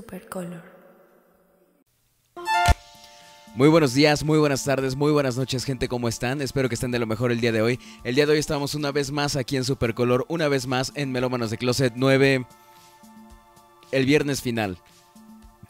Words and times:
Supercolor. 0.00 0.62
Muy 3.54 3.68
buenos 3.68 3.92
días, 3.92 4.24
muy 4.24 4.38
buenas 4.38 4.64
tardes, 4.64 4.96
muy 4.96 5.12
buenas 5.12 5.36
noches, 5.36 5.66
gente, 5.66 5.88
¿cómo 5.88 6.08
están? 6.08 6.40
Espero 6.40 6.70
que 6.70 6.74
estén 6.74 6.90
de 6.90 6.98
lo 6.98 7.06
mejor 7.06 7.32
el 7.32 7.40
día 7.42 7.52
de 7.52 7.60
hoy. 7.60 7.78
El 8.02 8.14
día 8.14 8.24
de 8.24 8.32
hoy 8.32 8.38
estamos 8.38 8.74
una 8.74 8.92
vez 8.92 9.10
más 9.12 9.36
aquí 9.36 9.58
en 9.58 9.64
Supercolor, 9.64 10.24
una 10.28 10.48
vez 10.48 10.66
más 10.66 10.90
en 10.94 11.12
Melómanos 11.12 11.50
de 11.50 11.58
Closet 11.58 11.92
9, 11.96 12.46
el 13.92 14.06
viernes 14.06 14.40
final. 14.40 14.78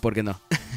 ¿Por 0.01 0.15
qué 0.15 0.23
no? 0.23 0.41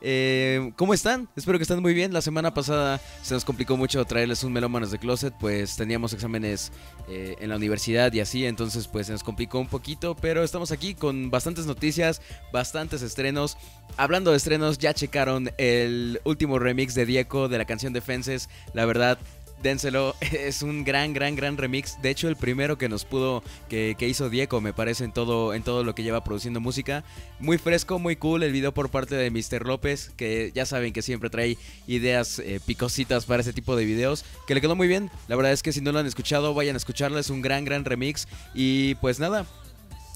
Eh, 0.00 0.72
¿Cómo 0.76 0.94
están? 0.94 1.28
Espero 1.36 1.58
que 1.58 1.62
estén 1.62 1.80
muy 1.82 1.94
bien. 1.94 2.12
La 2.12 2.22
semana 2.22 2.54
pasada 2.54 3.00
se 3.22 3.34
nos 3.34 3.44
complicó 3.44 3.76
mucho 3.76 4.04
traerles 4.04 4.44
un 4.44 4.52
Melómanos 4.52 4.90
de 4.90 4.98
Closet, 4.98 5.34
pues 5.38 5.76
teníamos 5.76 6.12
exámenes 6.12 6.72
eh, 7.08 7.36
en 7.40 7.48
la 7.48 7.56
universidad 7.56 8.12
y 8.12 8.20
así, 8.20 8.46
entonces 8.46 8.86
pues 8.86 9.06
se 9.06 9.12
nos 9.12 9.24
complicó 9.24 9.58
un 9.58 9.66
poquito, 9.66 10.14
pero 10.14 10.44
estamos 10.44 10.70
aquí 10.72 10.94
con 10.94 11.30
bastantes 11.30 11.66
noticias, 11.66 12.22
bastantes 12.52 13.02
estrenos. 13.02 13.56
Hablando 13.96 14.30
de 14.30 14.36
estrenos, 14.36 14.78
ya 14.78 14.94
checaron 14.94 15.50
el 15.58 16.20
último 16.24 16.58
remix 16.58 16.94
de 16.94 17.06
Diego 17.06 17.48
de 17.48 17.58
la 17.58 17.64
canción 17.64 17.92
Defenses. 17.92 18.48
La 18.74 18.84
verdad, 18.84 19.18
dénselo. 19.62 20.14
Es 20.38 20.62
un 20.62 20.84
gran, 20.84 21.12
gran, 21.12 21.36
gran 21.36 21.56
remix. 21.56 22.00
De 22.00 22.10
hecho, 22.10 22.28
el 22.28 22.36
primero 22.36 22.78
que 22.78 22.88
nos 22.88 23.04
pudo, 23.04 23.42
que, 23.68 23.96
hizo 24.00 24.30
Diego, 24.30 24.60
me 24.60 24.72
parece, 24.72 25.04
en 25.04 25.12
todo, 25.12 25.54
en 25.54 25.62
todo 25.62 25.84
lo 25.84 25.94
que 25.94 26.02
lleva 26.02 26.24
produciendo 26.24 26.60
música. 26.60 27.04
Muy 27.40 27.58
fresco, 27.58 27.98
muy 27.98 28.16
cool. 28.16 28.42
El 28.42 28.52
video 28.52 28.72
por 28.72 28.90
parte 28.90 29.14
de 29.16 29.30
Mr. 29.30 29.66
López, 29.66 30.12
que 30.16 30.52
ya 30.54 30.66
saben 30.66 30.92
que 30.92 31.02
siempre 31.02 31.30
trae 31.30 31.56
ideas 31.86 32.38
eh, 32.38 32.60
picositas 32.64 33.26
para 33.26 33.42
ese 33.42 33.52
tipo 33.52 33.76
de 33.76 33.84
videos. 33.84 34.24
Que 34.46 34.54
le 34.54 34.60
quedó 34.60 34.76
muy 34.76 34.88
bien. 34.88 35.10
La 35.28 35.36
verdad 35.36 35.52
es 35.52 35.62
que 35.62 35.72
si 35.72 35.80
no 35.80 35.92
lo 35.92 35.98
han 35.98 36.06
escuchado, 36.06 36.54
vayan 36.54 36.76
a 36.76 36.78
escucharlo. 36.78 37.18
Es 37.18 37.30
un 37.30 37.42
gran, 37.42 37.64
gran 37.64 37.84
remix. 37.84 38.28
Y 38.54 38.94
pues 38.96 39.20
nada, 39.20 39.46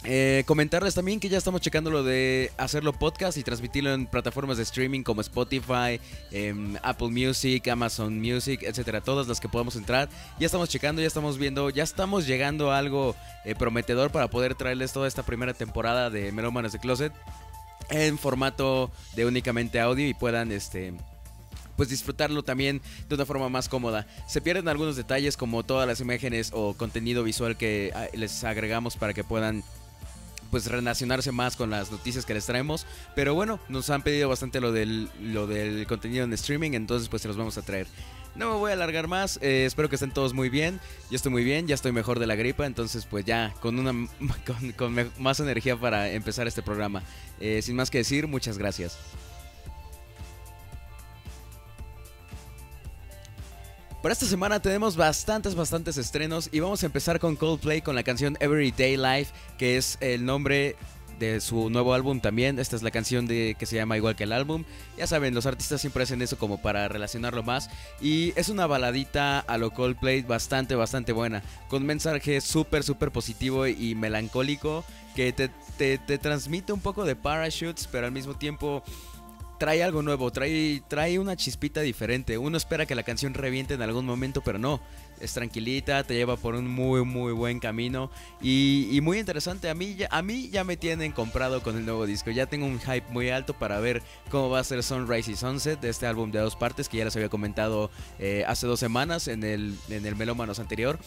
eh, 0.04 0.42
comentarles 0.46 0.94
también 0.94 1.20
que 1.20 1.28
ya 1.28 1.38
estamos 1.38 1.60
checando 1.60 1.88
lo 1.88 2.02
de 2.02 2.50
hacerlo 2.56 2.92
podcast 2.92 3.38
y 3.38 3.44
transmitirlo 3.44 3.94
en 3.94 4.06
plataformas 4.06 4.56
de 4.56 4.64
streaming 4.64 5.02
como 5.02 5.20
Spotify, 5.20 6.00
em, 6.32 6.76
Apple 6.82 7.08
Music, 7.08 7.68
Amazon 7.68 8.20
Music, 8.20 8.62
etcétera, 8.64 9.00
todas 9.00 9.28
las 9.28 9.38
que 9.38 9.48
podamos 9.48 9.76
entrar. 9.76 10.08
Ya 10.40 10.46
estamos 10.46 10.68
checando, 10.68 11.00
ya 11.00 11.06
estamos 11.06 11.38
viendo, 11.38 11.70
ya 11.70 11.84
estamos 11.84 12.26
llegando 12.26 12.72
a 12.72 12.78
algo 12.78 13.14
eh, 13.44 13.54
prometedor 13.54 14.10
para 14.10 14.28
poder 14.28 14.56
traerles 14.56 14.92
toda 14.92 15.06
esta 15.06 15.22
primera 15.22 15.54
temporada 15.54 16.10
de 16.10 16.32
Melómanos 16.32 16.72
de 16.72 16.80
Closet 16.80 17.12
en 17.90 18.18
formato 18.18 18.90
de 19.14 19.26
únicamente 19.26 19.78
audio 19.78 20.08
y 20.08 20.14
puedan 20.14 20.50
este 20.50 20.94
pues 21.76 21.88
disfrutarlo 21.88 22.42
también 22.42 22.82
de 23.08 23.14
una 23.14 23.24
forma 23.24 23.48
más 23.48 23.68
cómoda. 23.68 24.06
Se 24.26 24.40
pierden 24.40 24.68
algunos 24.68 24.96
detalles 24.96 25.36
como 25.36 25.62
todas 25.62 25.86
las 25.86 26.00
imágenes 26.00 26.50
o 26.52 26.74
contenido 26.74 27.22
visual 27.24 27.56
que 27.56 27.92
ah, 27.94 28.06
les 28.14 28.44
agregamos 28.44 28.96
para 28.96 29.14
que 29.14 29.24
puedan 29.24 29.64
pues 30.52 30.66
relacionarse 30.66 31.32
más 31.32 31.56
con 31.56 31.70
las 31.70 31.90
noticias 31.90 32.26
que 32.26 32.34
les 32.34 32.44
traemos. 32.44 32.86
Pero 33.16 33.34
bueno, 33.34 33.58
nos 33.70 33.88
han 33.88 34.02
pedido 34.02 34.28
bastante 34.28 34.60
lo 34.60 34.70
del, 34.70 35.08
lo 35.18 35.46
del 35.46 35.86
contenido 35.86 36.24
en 36.24 36.32
streaming, 36.34 36.72
entonces 36.72 37.08
pues 37.08 37.22
se 37.22 37.28
los 37.28 37.38
vamos 37.38 37.56
a 37.56 37.62
traer. 37.62 37.86
No 38.34 38.50
me 38.50 38.56
voy 38.56 38.70
a 38.70 38.74
alargar 38.74 39.08
más, 39.08 39.38
eh, 39.42 39.64
espero 39.64 39.88
que 39.88 39.96
estén 39.96 40.10
todos 40.10 40.34
muy 40.34 40.50
bien. 40.50 40.78
Yo 41.10 41.16
estoy 41.16 41.32
muy 41.32 41.42
bien, 41.42 41.66
ya 41.66 41.74
estoy 41.74 41.92
mejor 41.92 42.18
de 42.18 42.26
la 42.26 42.34
gripa, 42.34 42.66
entonces 42.66 43.06
pues 43.06 43.24
ya 43.24 43.54
con 43.60 43.78
una 43.78 43.92
con, 44.76 45.10
más 45.18 45.40
energía 45.40 45.76
para 45.76 46.10
empezar 46.10 46.46
este 46.46 46.62
programa. 46.62 47.02
Eh, 47.40 47.62
sin 47.62 47.74
más 47.74 47.90
que 47.90 47.98
decir, 47.98 48.28
muchas 48.28 48.58
gracias. 48.58 48.98
Para 54.02 54.14
esta 54.14 54.26
semana 54.26 54.60
tenemos 54.60 54.96
bastantes, 54.96 55.54
bastantes 55.54 55.96
estrenos 55.96 56.48
y 56.50 56.58
vamos 56.58 56.82
a 56.82 56.86
empezar 56.86 57.20
con 57.20 57.36
Coldplay 57.36 57.82
con 57.82 57.94
la 57.94 58.02
canción 58.02 58.36
Everyday 58.40 58.96
Life, 58.96 59.32
que 59.58 59.76
es 59.76 59.96
el 60.00 60.24
nombre 60.24 60.74
de 61.20 61.40
su 61.40 61.70
nuevo 61.70 61.94
álbum 61.94 62.18
también. 62.18 62.58
Esta 62.58 62.74
es 62.74 62.82
la 62.82 62.90
canción 62.90 63.28
de, 63.28 63.54
que 63.56 63.64
se 63.64 63.76
llama 63.76 63.96
igual 63.96 64.16
que 64.16 64.24
el 64.24 64.32
álbum. 64.32 64.64
Ya 64.98 65.06
saben, 65.06 65.36
los 65.36 65.46
artistas 65.46 65.80
siempre 65.80 66.02
hacen 66.02 66.20
eso 66.20 66.36
como 66.36 66.60
para 66.60 66.88
relacionarlo 66.88 67.44
más. 67.44 67.70
Y 68.00 68.32
es 68.34 68.48
una 68.48 68.66
baladita 68.66 69.38
a 69.38 69.56
lo 69.56 69.70
Coldplay 69.70 70.22
bastante, 70.22 70.74
bastante 70.74 71.12
buena. 71.12 71.44
Con 71.68 71.86
mensaje 71.86 72.40
súper, 72.40 72.82
súper 72.82 73.12
positivo 73.12 73.68
y 73.68 73.94
melancólico 73.94 74.84
que 75.14 75.32
te, 75.32 75.48
te, 75.78 75.98
te 75.98 76.18
transmite 76.18 76.72
un 76.72 76.80
poco 76.80 77.04
de 77.04 77.14
parachutes, 77.14 77.86
pero 77.86 78.06
al 78.06 78.12
mismo 78.12 78.34
tiempo 78.34 78.82
trae 79.62 79.84
algo 79.84 80.02
nuevo, 80.02 80.32
trae, 80.32 80.82
trae 80.88 81.20
una 81.20 81.36
chispita 81.36 81.82
diferente. 81.82 82.36
Uno 82.36 82.56
espera 82.56 82.84
que 82.84 82.96
la 82.96 83.04
canción 83.04 83.32
reviente 83.32 83.74
en 83.74 83.82
algún 83.82 84.04
momento, 84.04 84.40
pero 84.40 84.58
no. 84.58 84.80
Es 85.20 85.34
tranquilita, 85.34 86.02
te 86.02 86.14
lleva 86.14 86.36
por 86.36 86.56
un 86.56 86.66
muy, 86.66 87.04
muy 87.04 87.32
buen 87.32 87.60
camino. 87.60 88.10
Y, 88.40 88.98
muy 89.04 89.20
interesante. 89.20 89.70
A 89.70 89.74
mí, 89.74 89.94
ya, 89.94 90.08
a 90.10 90.20
mí 90.20 90.48
ya 90.50 90.64
me 90.64 90.76
tienen 90.76 91.12
comprado 91.12 91.62
con 91.62 91.76
el 91.76 91.84
nuevo 91.84 92.06
disco. 92.06 92.32
Ya 92.32 92.46
tengo 92.46 92.66
un 92.66 92.80
hype 92.80 93.04
muy 93.10 93.30
alto 93.30 93.54
para 93.54 93.78
ver 93.78 94.02
cómo 94.32 94.50
va 94.50 94.58
a 94.58 94.64
ser 94.64 94.82
Sunrise 94.82 95.30
y 95.30 95.36
Sunset 95.36 95.80
de 95.80 95.90
este 95.90 96.08
álbum 96.08 96.32
de 96.32 96.40
dos 96.40 96.56
partes 96.56 96.88
que 96.88 96.96
ya 96.96 97.04
les 97.04 97.14
había 97.14 97.28
comentado 97.28 97.88
eh, 98.18 98.42
hace 98.48 98.66
dos 98.66 98.80
semanas 98.80 99.28
en 99.28 99.44
el, 99.44 99.76
en 99.90 100.04
el 100.04 100.16
Melómanos 100.16 100.58
anterior. 100.58 100.98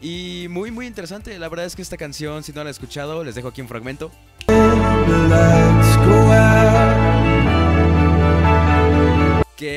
Y 0.00 0.46
muy, 0.48 0.70
muy 0.70 0.86
interesante. 0.86 1.36
La 1.40 1.48
verdad 1.48 1.66
es 1.66 1.74
que 1.74 1.82
esta 1.82 1.96
canción, 1.96 2.44
si 2.44 2.52
no 2.52 2.58
la 2.58 2.62
han 2.62 2.68
escuchado, 2.68 3.24
les 3.24 3.34
dejo 3.34 3.48
aquí 3.48 3.62
un 3.62 3.68
fragmento. 3.68 4.12
Que 4.46 4.54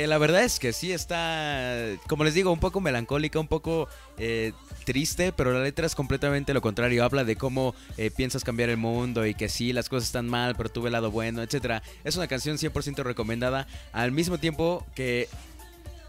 la 0.09 0.17
verdad 0.17 0.43
es 0.43 0.59
que 0.59 0.73
sí 0.73 0.91
está, 0.91 1.95
como 2.07 2.23
les 2.23 2.33
digo, 2.33 2.51
un 2.51 2.59
poco 2.59 2.81
melancólica, 2.81 3.39
un 3.39 3.47
poco 3.47 3.87
eh, 4.17 4.51
triste, 4.83 5.31
pero 5.31 5.53
la 5.53 5.63
letra 5.63 5.85
es 5.85 5.95
completamente 5.95 6.53
lo 6.53 6.61
contrario. 6.61 7.03
Habla 7.03 7.23
de 7.23 7.35
cómo 7.35 7.75
eh, 7.97 8.11
piensas 8.11 8.43
cambiar 8.43 8.69
el 8.69 8.77
mundo 8.77 9.25
y 9.25 9.35
que 9.35 9.47
sí, 9.47 9.71
las 9.71 9.87
cosas 9.87 10.07
están 10.07 10.27
mal, 10.27 10.55
pero 10.55 10.69
tuve 10.69 10.87
el 10.87 10.93
lado 10.93 11.11
bueno, 11.11 11.41
etc. 11.41 11.81
Es 12.03 12.15
una 12.15 12.27
canción 12.27 12.57
100% 12.57 13.03
recomendada, 13.03 13.67
al 13.93 14.11
mismo 14.11 14.37
tiempo 14.37 14.85
que 14.95 15.29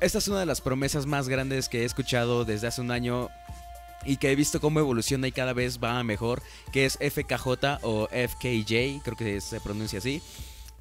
esta 0.01 0.19
es 0.19 0.29
una 0.29 0.41
de 0.41 0.47
las 0.47 0.61
promesas 0.61 1.07
más 1.07 1.29
grandes 1.29 1.69
que 1.69 1.83
he 1.83 1.85
escuchado 1.85 2.45
desde 2.45 2.67
hace 2.67 2.81
un 2.81 2.91
año 2.91 3.29
y 4.05 4.17
que 4.17 4.33
he 4.33 4.35
visto 4.35 4.61
cómo 4.61 4.81
evoluciona 4.81 5.29
y 5.29 5.33
cada 5.33 5.53
vez 5.53 5.79
va 5.79 6.03
mejor, 6.03 6.43
que 6.73 6.87
es 6.87 6.95
FKJ 6.95 7.81
o 7.83 8.09
FKJ, 8.09 9.03
creo 9.05 9.17
que 9.17 9.41
se 9.43 9.61
pronuncia 9.61 9.99
así 9.99 10.23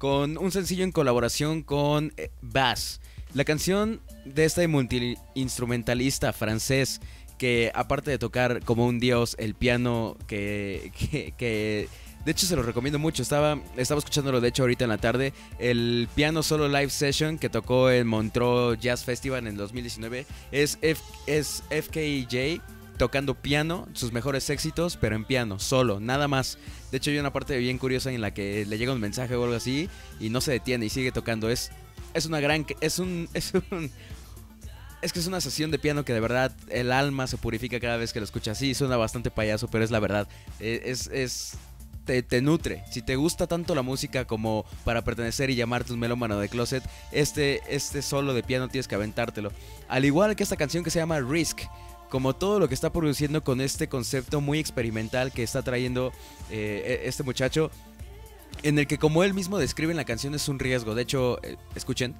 con 0.00 0.38
un 0.38 0.50
sencillo 0.50 0.82
en 0.82 0.92
colaboración 0.92 1.62
con 1.62 2.14
eh, 2.16 2.30
Bass. 2.40 3.02
La 3.34 3.44
canción 3.44 4.00
de 4.24 4.44
este 4.44 4.66
multi-instrumentalista 4.66 6.32
francés 6.32 7.00
que 7.38 7.70
aparte 7.74 8.10
de 8.10 8.18
tocar 8.18 8.62
como 8.64 8.86
un 8.86 9.00
dios 9.00 9.34
el 9.38 9.54
piano 9.54 10.16
que, 10.26 10.92
que, 11.38 11.88
de 12.24 12.30
hecho 12.30 12.46
se 12.46 12.54
lo 12.54 12.62
recomiendo 12.62 12.98
mucho, 12.98 13.22
estaba, 13.22 13.58
estaba 13.78 13.98
escuchándolo 14.00 14.42
de 14.42 14.48
hecho 14.48 14.64
ahorita 14.64 14.84
en 14.84 14.90
la 14.90 14.98
tarde, 14.98 15.32
el 15.58 16.08
piano 16.14 16.42
solo 16.42 16.68
live 16.68 16.90
session 16.90 17.38
que 17.38 17.48
tocó 17.48 17.90
en 17.90 18.06
Montreux 18.06 18.78
Jazz 18.78 19.04
Festival 19.04 19.46
en 19.46 19.52
el 19.52 19.56
2019 19.56 20.26
es, 20.52 20.78
es 20.82 21.62
FKJ 21.70 22.60
tocando 23.00 23.34
piano, 23.34 23.88
sus 23.94 24.12
mejores 24.12 24.50
éxitos, 24.50 24.98
pero 24.98 25.16
en 25.16 25.24
piano, 25.24 25.58
solo, 25.58 26.00
nada 26.00 26.28
más. 26.28 26.58
De 26.90 26.98
hecho, 26.98 27.10
hay 27.10 27.18
una 27.18 27.32
parte 27.32 27.56
bien 27.56 27.78
curiosa 27.78 28.12
en 28.12 28.20
la 28.20 28.34
que 28.34 28.66
le 28.66 28.76
llega 28.76 28.92
un 28.92 29.00
mensaje 29.00 29.34
o 29.36 29.42
algo 29.42 29.56
así 29.56 29.88
y 30.20 30.28
no 30.28 30.42
se 30.42 30.52
detiene 30.52 30.84
y 30.84 30.90
sigue 30.90 31.10
tocando. 31.10 31.48
Es, 31.48 31.70
es 32.14 32.26
una 32.26 32.40
gran. 32.40 32.66
Es 32.80 32.98
un. 32.98 33.28
Es 33.34 33.52
un. 33.54 33.90
Es 35.02 35.14
que 35.14 35.18
es 35.18 35.26
una 35.26 35.40
sesión 35.40 35.70
de 35.70 35.78
piano 35.78 36.04
que 36.04 36.12
de 36.12 36.20
verdad 36.20 36.54
el 36.68 36.92
alma 36.92 37.26
se 37.26 37.38
purifica 37.38 37.80
cada 37.80 37.96
vez 37.96 38.12
que 38.12 38.20
lo 38.20 38.24
escucha. 38.24 38.54
Sí, 38.54 38.74
suena 38.74 38.98
bastante 38.98 39.30
payaso, 39.30 39.68
pero 39.68 39.82
es 39.82 39.90
la 39.90 39.98
verdad. 39.98 40.28
E, 40.58 40.82
es, 40.84 41.06
es 41.06 41.54
te, 42.04 42.22
te, 42.22 42.42
nutre. 42.42 42.84
Si 42.90 43.00
te 43.00 43.16
gusta 43.16 43.46
tanto 43.46 43.74
la 43.74 43.80
música 43.80 44.26
como 44.26 44.66
para 44.84 45.02
pertenecer 45.02 45.48
y 45.48 45.54
llamarte 45.54 45.94
un 45.94 46.00
melómano 46.00 46.38
de 46.38 46.50
closet, 46.50 46.84
este, 47.12 47.62
este 47.74 48.02
solo 48.02 48.34
de 48.34 48.42
piano 48.42 48.68
tienes 48.68 48.88
que 48.88 48.94
aventártelo. 48.94 49.52
Al 49.88 50.04
igual 50.04 50.36
que 50.36 50.42
esta 50.42 50.56
canción 50.56 50.84
que 50.84 50.90
se 50.90 50.98
llama 50.98 51.20
Risk 51.20 51.62
como 52.10 52.34
todo 52.34 52.58
lo 52.58 52.68
que 52.68 52.74
está 52.74 52.92
produciendo 52.92 53.42
con 53.42 53.60
este 53.62 53.88
concepto 53.88 54.40
muy 54.40 54.58
experimental 54.58 55.32
que 55.32 55.42
está 55.42 55.62
trayendo 55.62 56.12
eh, 56.50 57.00
e-, 57.04 57.08
este 57.08 57.22
muchacho. 57.22 57.70
En 58.62 58.78
el 58.78 58.86
que 58.86 58.98
como 58.98 59.24
él 59.24 59.32
mismo 59.32 59.58
describe 59.58 59.92
en 59.92 59.96
la 59.96 60.04
canción 60.04 60.34
es 60.34 60.48
un 60.48 60.58
riesgo. 60.58 60.94
De 60.94 61.02
hecho, 61.02 61.42
eh, 61.42 61.56
escuchen 61.74 62.14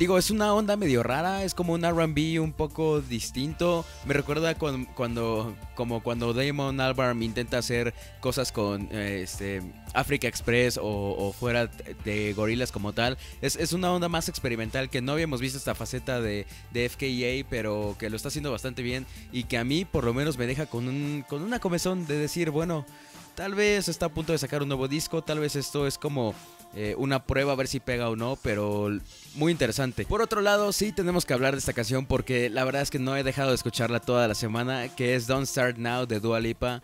digo, 0.00 0.16
es 0.16 0.30
una 0.30 0.54
onda 0.54 0.78
medio 0.78 1.02
rara, 1.02 1.44
es 1.44 1.52
como 1.52 1.74
un 1.74 1.82
RB 1.82 2.40
un 2.40 2.54
poco 2.54 3.02
distinto. 3.02 3.84
Me 4.06 4.14
recuerda 4.14 4.54
cuando, 4.54 5.54
como 5.74 6.02
cuando 6.02 6.32
Damon 6.32 6.80
Albarn 6.80 7.22
intenta 7.22 7.58
hacer 7.58 7.92
cosas 8.20 8.50
con 8.50 8.88
este, 8.92 9.60
Africa 9.92 10.26
Express 10.26 10.80
o, 10.82 11.34
fuera 11.38 11.66
de 12.02 12.32
gorilas 12.32 12.72
como 12.72 12.94
tal. 12.94 13.18
Es, 13.42 13.74
una 13.74 13.92
onda 13.92 14.08
más 14.08 14.30
experimental 14.30 14.88
que 14.88 15.02
no 15.02 15.12
habíamos 15.12 15.42
visto 15.42 15.58
esta 15.58 15.74
faceta 15.74 16.22
de, 16.22 16.46
de, 16.72 16.88
FKA, 16.88 17.46
pero 17.50 17.94
que 17.98 18.08
lo 18.08 18.16
está 18.16 18.28
haciendo 18.28 18.50
bastante 18.50 18.80
bien 18.80 19.04
y 19.32 19.44
que 19.44 19.58
a 19.58 19.64
mí 19.64 19.84
por 19.84 20.04
lo 20.04 20.14
menos 20.14 20.38
me 20.38 20.46
deja 20.46 20.64
con, 20.64 20.88
un, 20.88 21.26
con 21.28 21.42
una 21.42 21.60
comezón 21.60 22.06
de 22.06 22.16
decir, 22.16 22.48
bueno, 22.48 22.86
tal 23.34 23.54
vez 23.54 23.86
está 23.88 24.06
a 24.06 24.08
punto 24.08 24.32
de 24.32 24.38
sacar 24.38 24.62
un 24.62 24.68
nuevo 24.68 24.88
disco, 24.88 25.22
tal 25.22 25.40
vez 25.40 25.56
esto 25.56 25.86
es 25.86 25.98
como 25.98 26.34
eh, 26.74 26.94
una 26.96 27.24
prueba 27.24 27.52
a 27.52 27.56
ver 27.56 27.66
si 27.66 27.80
pega 27.80 28.08
o 28.08 28.16
no, 28.16 28.38
pero 28.42 28.90
muy 29.34 29.50
interesante. 29.52 30.04
Por 30.04 30.22
otro 30.22 30.40
lado, 30.40 30.72
sí 30.72 30.92
tenemos 30.92 31.24
que 31.24 31.34
hablar 31.34 31.54
de 31.54 31.58
esta 31.58 31.72
canción 31.72 32.06
porque 32.06 32.48
la 32.48 32.64
verdad 32.64 32.82
es 32.82 32.90
que 32.90 32.98
no 32.98 33.16
he 33.16 33.22
dejado 33.24 33.50
de 33.50 33.56
escucharla 33.56 34.00
toda 34.00 34.28
la 34.28 34.34
semana, 34.34 34.88
que 34.94 35.14
es 35.14 35.26
Don't 35.26 35.46
Start 35.46 35.78
Now 35.78 36.06
de 36.06 36.20
Dua 36.20 36.38
Lipa. 36.38 36.82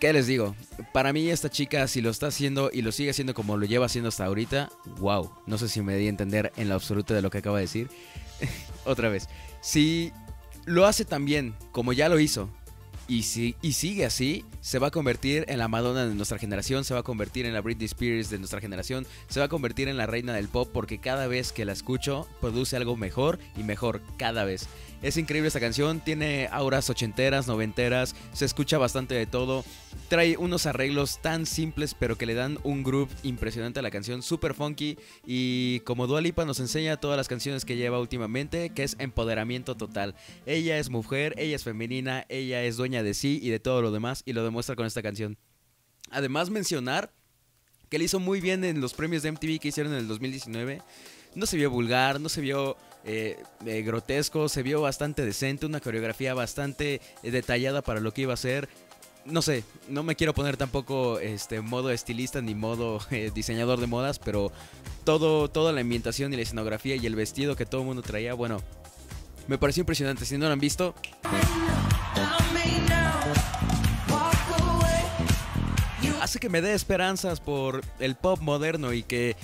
¿Qué 0.00 0.12
les 0.12 0.26
digo? 0.26 0.54
Para 0.92 1.12
mí 1.12 1.28
esta 1.28 1.50
chica, 1.50 1.86
si 1.88 2.00
lo 2.00 2.10
está 2.10 2.28
haciendo 2.28 2.70
y 2.72 2.82
lo 2.82 2.92
sigue 2.92 3.10
haciendo 3.10 3.34
como 3.34 3.56
lo 3.56 3.66
lleva 3.66 3.86
haciendo 3.86 4.08
hasta 4.08 4.24
ahorita, 4.24 4.70
wow. 4.98 5.30
No 5.46 5.58
sé 5.58 5.68
si 5.68 5.82
me 5.82 5.96
di 5.96 6.06
a 6.06 6.10
entender 6.10 6.52
en 6.56 6.68
lo 6.68 6.76
absoluto 6.76 7.14
de 7.14 7.22
lo 7.22 7.30
que 7.30 7.38
acaba 7.38 7.58
de 7.58 7.64
decir. 7.64 7.90
Otra 8.84 9.08
vez. 9.08 9.28
Si 9.60 10.12
lo 10.66 10.86
hace 10.86 11.04
tan 11.04 11.24
bien 11.24 11.54
como 11.72 11.92
ya 11.92 12.08
lo 12.08 12.20
hizo, 12.20 12.48
y, 13.08 13.22
si, 13.22 13.56
y 13.62 13.72
sigue 13.72 14.04
así, 14.04 14.44
se 14.60 14.78
va 14.78 14.88
a 14.88 14.90
convertir 14.90 15.46
en 15.48 15.58
la 15.58 15.66
Madonna 15.66 16.06
de 16.06 16.14
nuestra 16.14 16.38
generación, 16.38 16.84
se 16.84 16.92
va 16.94 17.00
a 17.00 17.02
convertir 17.02 17.46
en 17.46 17.54
la 17.54 17.62
Britney 17.62 17.86
Spears 17.86 18.28
de 18.28 18.38
nuestra 18.38 18.60
generación, 18.60 19.06
se 19.28 19.40
va 19.40 19.46
a 19.46 19.48
convertir 19.48 19.88
en 19.88 19.96
la 19.96 20.06
reina 20.06 20.34
del 20.34 20.48
pop 20.48 20.68
porque 20.72 20.98
cada 20.98 21.26
vez 21.26 21.50
que 21.52 21.64
la 21.64 21.72
escucho 21.72 22.28
produce 22.40 22.76
algo 22.76 22.96
mejor 22.96 23.38
y 23.56 23.62
mejor 23.62 24.02
cada 24.18 24.44
vez. 24.44 24.68
Es 25.00 25.16
increíble 25.16 25.46
esta 25.46 25.60
canción, 25.60 26.00
tiene 26.00 26.48
auras 26.50 26.90
ochenteras, 26.90 27.46
noventeras, 27.46 28.16
se 28.32 28.44
escucha 28.44 28.78
bastante 28.78 29.14
de 29.14 29.26
todo. 29.26 29.64
Trae 30.08 30.36
unos 30.36 30.66
arreglos 30.66 31.22
tan 31.22 31.46
simples 31.46 31.94
pero 31.94 32.18
que 32.18 32.26
le 32.26 32.34
dan 32.34 32.58
un 32.64 32.82
groove 32.82 33.12
impresionante 33.22 33.78
a 33.78 33.82
la 33.82 33.92
canción, 33.92 34.22
super 34.22 34.54
funky 34.54 34.98
y 35.24 35.80
como 35.80 36.08
Dua 36.08 36.20
Lipa 36.20 36.44
nos 36.44 36.58
enseña 36.58 36.96
todas 36.96 37.16
las 37.16 37.28
canciones 37.28 37.64
que 37.64 37.76
lleva 37.76 38.00
últimamente, 38.00 38.70
que 38.70 38.82
es 38.82 38.96
empoderamiento 38.98 39.76
total. 39.76 40.16
Ella 40.46 40.78
es 40.78 40.90
mujer, 40.90 41.32
ella 41.38 41.54
es 41.54 41.62
femenina, 41.62 42.26
ella 42.28 42.64
es 42.64 42.76
dueña 42.76 43.04
de 43.04 43.14
sí 43.14 43.38
y 43.40 43.50
de 43.50 43.60
todo 43.60 43.82
lo 43.82 43.92
demás 43.92 44.22
y 44.26 44.32
lo 44.32 44.42
demuestra 44.42 44.74
con 44.74 44.84
esta 44.84 45.02
canción. 45.02 45.38
Además 46.10 46.50
mencionar 46.50 47.12
que 47.88 47.98
le 47.98 48.04
hizo 48.04 48.18
muy 48.18 48.40
bien 48.40 48.64
en 48.64 48.80
los 48.80 48.94
premios 48.94 49.22
de 49.22 49.30
MTV 49.30 49.60
que 49.60 49.68
hicieron 49.68 49.92
en 49.92 50.00
el 50.00 50.08
2019. 50.08 50.82
No 51.36 51.46
se 51.46 51.56
vio 51.56 51.70
vulgar, 51.70 52.20
no 52.20 52.28
se 52.28 52.40
vio 52.40 52.76
eh, 53.04 53.42
eh, 53.64 53.82
grotesco, 53.82 54.48
se 54.48 54.62
vio 54.62 54.80
bastante 54.80 55.24
decente, 55.24 55.66
una 55.66 55.80
coreografía 55.80 56.34
bastante 56.34 57.00
eh, 57.22 57.30
detallada 57.30 57.82
para 57.82 58.00
lo 58.00 58.12
que 58.12 58.22
iba 58.22 58.34
a 58.34 58.36
ser. 58.36 58.68
No 59.24 59.42
sé, 59.42 59.64
no 59.88 60.02
me 60.02 60.16
quiero 60.16 60.34
poner 60.34 60.56
tampoco 60.56 61.18
este 61.20 61.60
modo 61.60 61.90
estilista 61.90 62.40
ni 62.40 62.54
modo 62.54 63.00
diseñador 63.34 63.80
de 63.80 63.86
modas, 63.86 64.18
pero 64.18 64.52
todo, 65.04 65.48
toda 65.48 65.72
la 65.72 65.80
ambientación 65.80 66.32
y 66.32 66.36
la 66.36 66.42
escenografía 66.42 66.96
y 66.96 67.06
el 67.06 67.14
vestido 67.14 67.56
que 67.56 67.66
todo 67.66 67.82
el 67.82 67.86
mundo 67.86 68.02
traía, 68.02 68.34
bueno, 68.34 68.62
me 69.46 69.58
pareció 69.58 69.82
impresionante. 69.82 70.24
Si 70.24 70.38
no 70.38 70.46
lo 70.46 70.52
han 70.52 70.60
visto, 70.60 70.94
hace 76.28 76.40
que 76.40 76.50
me 76.50 76.60
dé 76.60 76.74
esperanzas 76.74 77.40
por 77.40 77.80
el 78.00 78.14
pop 78.14 78.40
moderno 78.40 78.92
y 78.92 79.02
que 79.02 79.34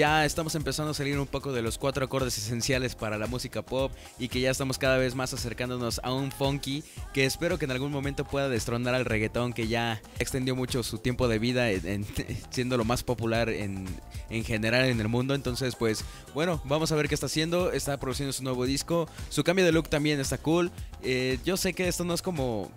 ya 0.00 0.24
estamos 0.24 0.54
empezando 0.54 0.92
a 0.92 0.94
salir 0.94 1.18
un 1.18 1.26
poco 1.26 1.52
de 1.52 1.60
los 1.60 1.76
cuatro 1.76 2.02
acordes 2.02 2.38
esenciales 2.38 2.94
para 2.94 3.18
la 3.18 3.26
música 3.26 3.60
pop 3.60 3.92
y 4.18 4.28
que 4.28 4.40
ya 4.40 4.50
estamos 4.50 4.78
cada 4.78 4.96
vez 4.96 5.14
más 5.14 5.34
acercándonos 5.34 6.00
a 6.02 6.10
un 6.10 6.32
funky 6.32 6.82
que 7.12 7.26
espero 7.26 7.58
que 7.58 7.66
en 7.66 7.72
algún 7.72 7.92
momento 7.92 8.24
pueda 8.24 8.48
destronar 8.48 8.94
al 8.94 9.04
reggaetón 9.04 9.52
que 9.52 9.68
ya 9.68 10.00
extendió 10.18 10.56
mucho 10.56 10.82
su 10.84 10.96
tiempo 10.96 11.28
de 11.28 11.38
vida 11.38 11.66
siendo 12.50 12.78
lo 12.78 12.86
más 12.86 13.02
popular 13.02 13.50
en, 13.50 13.88
general 14.30 14.86
en 14.86 15.02
el 15.02 15.08
mundo. 15.08 15.34
Entonces, 15.34 15.76
pues 15.76 16.02
bueno, 16.32 16.62
vamos 16.64 16.90
a 16.92 16.94
ver 16.94 17.06
qué 17.06 17.14
está 17.14 17.26
haciendo. 17.26 17.70
Está 17.70 18.00
produciendo 18.00 18.32
su 18.32 18.42
nuevo 18.42 18.64
disco. 18.64 19.06
Su 19.28 19.44
cambio 19.44 19.66
de 19.66 19.72
look 19.72 19.90
también 19.90 20.18
está 20.18 20.38
cool. 20.38 20.70
Eh, 21.02 21.38
yo 21.44 21.58
sé 21.58 21.74
que 21.74 21.88
esto 21.88 22.04
no 22.04 22.14
es 22.14 22.22
como... 22.22 22.70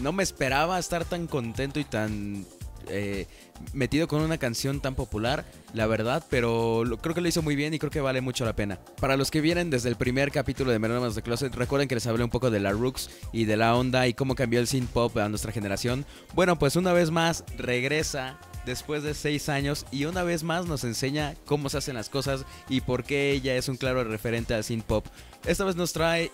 No 0.00 0.12
me 0.12 0.22
esperaba 0.22 0.78
estar 0.78 1.06
tan 1.06 1.26
contento 1.26 1.80
y 1.80 1.84
tan 1.84 2.44
eh, 2.88 3.26
metido 3.72 4.08
con 4.08 4.22
una 4.22 4.38
canción 4.38 4.80
tan 4.80 4.94
popular, 4.94 5.44
la 5.74 5.86
verdad, 5.86 6.24
pero 6.28 6.82
creo 7.00 7.14
que 7.14 7.20
lo 7.20 7.28
hizo 7.28 7.42
muy 7.42 7.56
bien 7.56 7.74
y 7.74 7.78
creo 7.78 7.90
que 7.90 8.00
vale 8.00 8.20
mucho 8.20 8.44
la 8.44 8.56
pena. 8.56 8.78
Para 9.00 9.16
los 9.16 9.30
que 9.30 9.40
vienen 9.40 9.70
desde 9.70 9.88
el 9.88 9.96
primer 9.96 10.30
capítulo 10.30 10.70
de 10.70 10.78
Melómanos 10.78 11.14
de 11.14 11.22
Closet, 11.22 11.54
recuerden 11.54 11.88
que 11.88 11.94
les 11.94 12.06
hablé 12.06 12.24
un 12.24 12.30
poco 12.30 12.50
de 12.50 12.60
la 12.60 12.72
Rooks 12.72 13.10
y 13.32 13.44
de 13.44 13.56
la 13.56 13.74
onda 13.74 14.06
y 14.06 14.14
cómo 14.14 14.34
cambió 14.34 14.60
el 14.60 14.66
synth 14.66 14.90
pop 14.90 15.16
a 15.18 15.28
nuestra 15.28 15.52
generación. 15.52 16.04
Bueno, 16.34 16.58
pues 16.58 16.76
una 16.76 16.92
vez 16.92 17.10
más 17.10 17.44
regresa 17.56 18.38
después 18.66 19.02
de 19.02 19.14
seis 19.14 19.48
años 19.48 19.86
y 19.90 20.04
una 20.04 20.22
vez 20.22 20.42
más 20.42 20.66
nos 20.66 20.84
enseña 20.84 21.34
cómo 21.46 21.68
se 21.68 21.78
hacen 21.78 21.94
las 21.94 22.08
cosas 22.08 22.44
y 22.68 22.80
por 22.80 23.04
qué 23.04 23.32
ella 23.32 23.56
es 23.56 23.68
un 23.68 23.76
claro 23.76 24.04
referente 24.04 24.54
al 24.54 24.64
synth 24.64 24.84
pop. 24.84 25.06
Esta 25.46 25.64
vez 25.64 25.76
nos 25.76 25.92
trae 25.92 26.30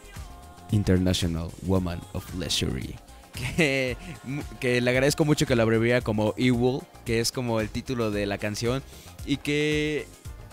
International 0.71 1.49
Woman 1.62 2.01
of 2.12 2.35
Leisure 2.35 2.99
que, 4.61 4.81
le 4.81 4.90
agradezco 4.90 5.25
mucho 5.25 5.46
que 5.46 5.56
la 5.56 5.62
abreviara 5.62 6.00
como 6.00 6.35
Evil, 6.37 6.81
que 7.05 7.20
es 7.20 7.32
como 7.32 7.61
el 7.61 7.70
título 7.70 8.11
de 8.11 8.26
la 8.26 8.38
canción, 8.38 8.82
y 9.26 9.38
que 9.38 10.06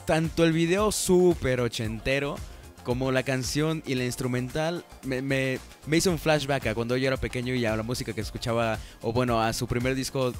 tanto 0.05 0.43
el 0.43 0.51
video 0.51 0.91
súper 0.91 1.61
ochentero 1.61 2.35
como 2.83 3.11
la 3.11 3.23
canción 3.23 3.81
y 3.87 3.95
la 3.95 4.05
instrumental 4.05 4.85
me, 5.03 5.21
me, 5.21 5.59
hizo 5.91 6.11
un 6.11 6.19
flashback 6.19 6.67
a 6.67 6.75
cuando 6.75 6.95
yo 6.95 7.07
era 7.07 7.17
pequeño 7.17 7.55
y 7.55 7.65
a 7.65 7.75
la 7.75 7.83
música 7.83 8.13
que 8.13 8.21
escuchaba, 8.21 8.77
o 9.01 9.11
bueno, 9.11 9.41
a 9.41 9.53
su 9.53 9.67
primer 9.67 9.95
disco 9.95 10.33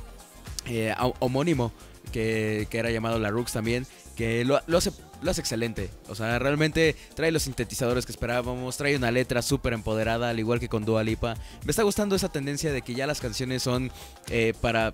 eh, 0.67 0.93
homónimo, 1.19 1.71
que, 2.11 2.67
que, 2.69 2.77
era 2.77 2.91
llamado 2.91 3.17
La 3.17 3.31
Rooks 3.31 3.53
también, 3.53 3.87
que 4.15 4.45
lo, 4.45 4.61
lo 4.67 4.77
hace 4.77 4.91
lo 5.25 5.31
hace 5.31 5.41
excelente. 5.41 5.89
O 6.07 6.15
sea, 6.15 6.39
realmente 6.39 6.95
trae 7.15 7.31
los 7.31 7.43
sintetizadores 7.43 8.05
que 8.05 8.11
esperábamos, 8.11 8.77
trae 8.77 8.95
una 8.95 9.11
letra 9.11 9.41
súper 9.41 9.73
empoderada, 9.73 10.29
al 10.29 10.39
igual 10.39 10.59
que 10.59 10.69
con 10.69 10.85
Dua 10.85 11.03
Lipa. 11.03 11.35
Me 11.65 11.71
está 11.71 11.83
gustando 11.83 12.15
esa 12.15 12.29
tendencia 12.29 12.71
de 12.71 12.81
que 12.81 12.93
ya 12.93 13.07
las 13.07 13.19
canciones 13.19 13.63
son 13.63 13.91
eh, 14.29 14.53
para 14.61 14.93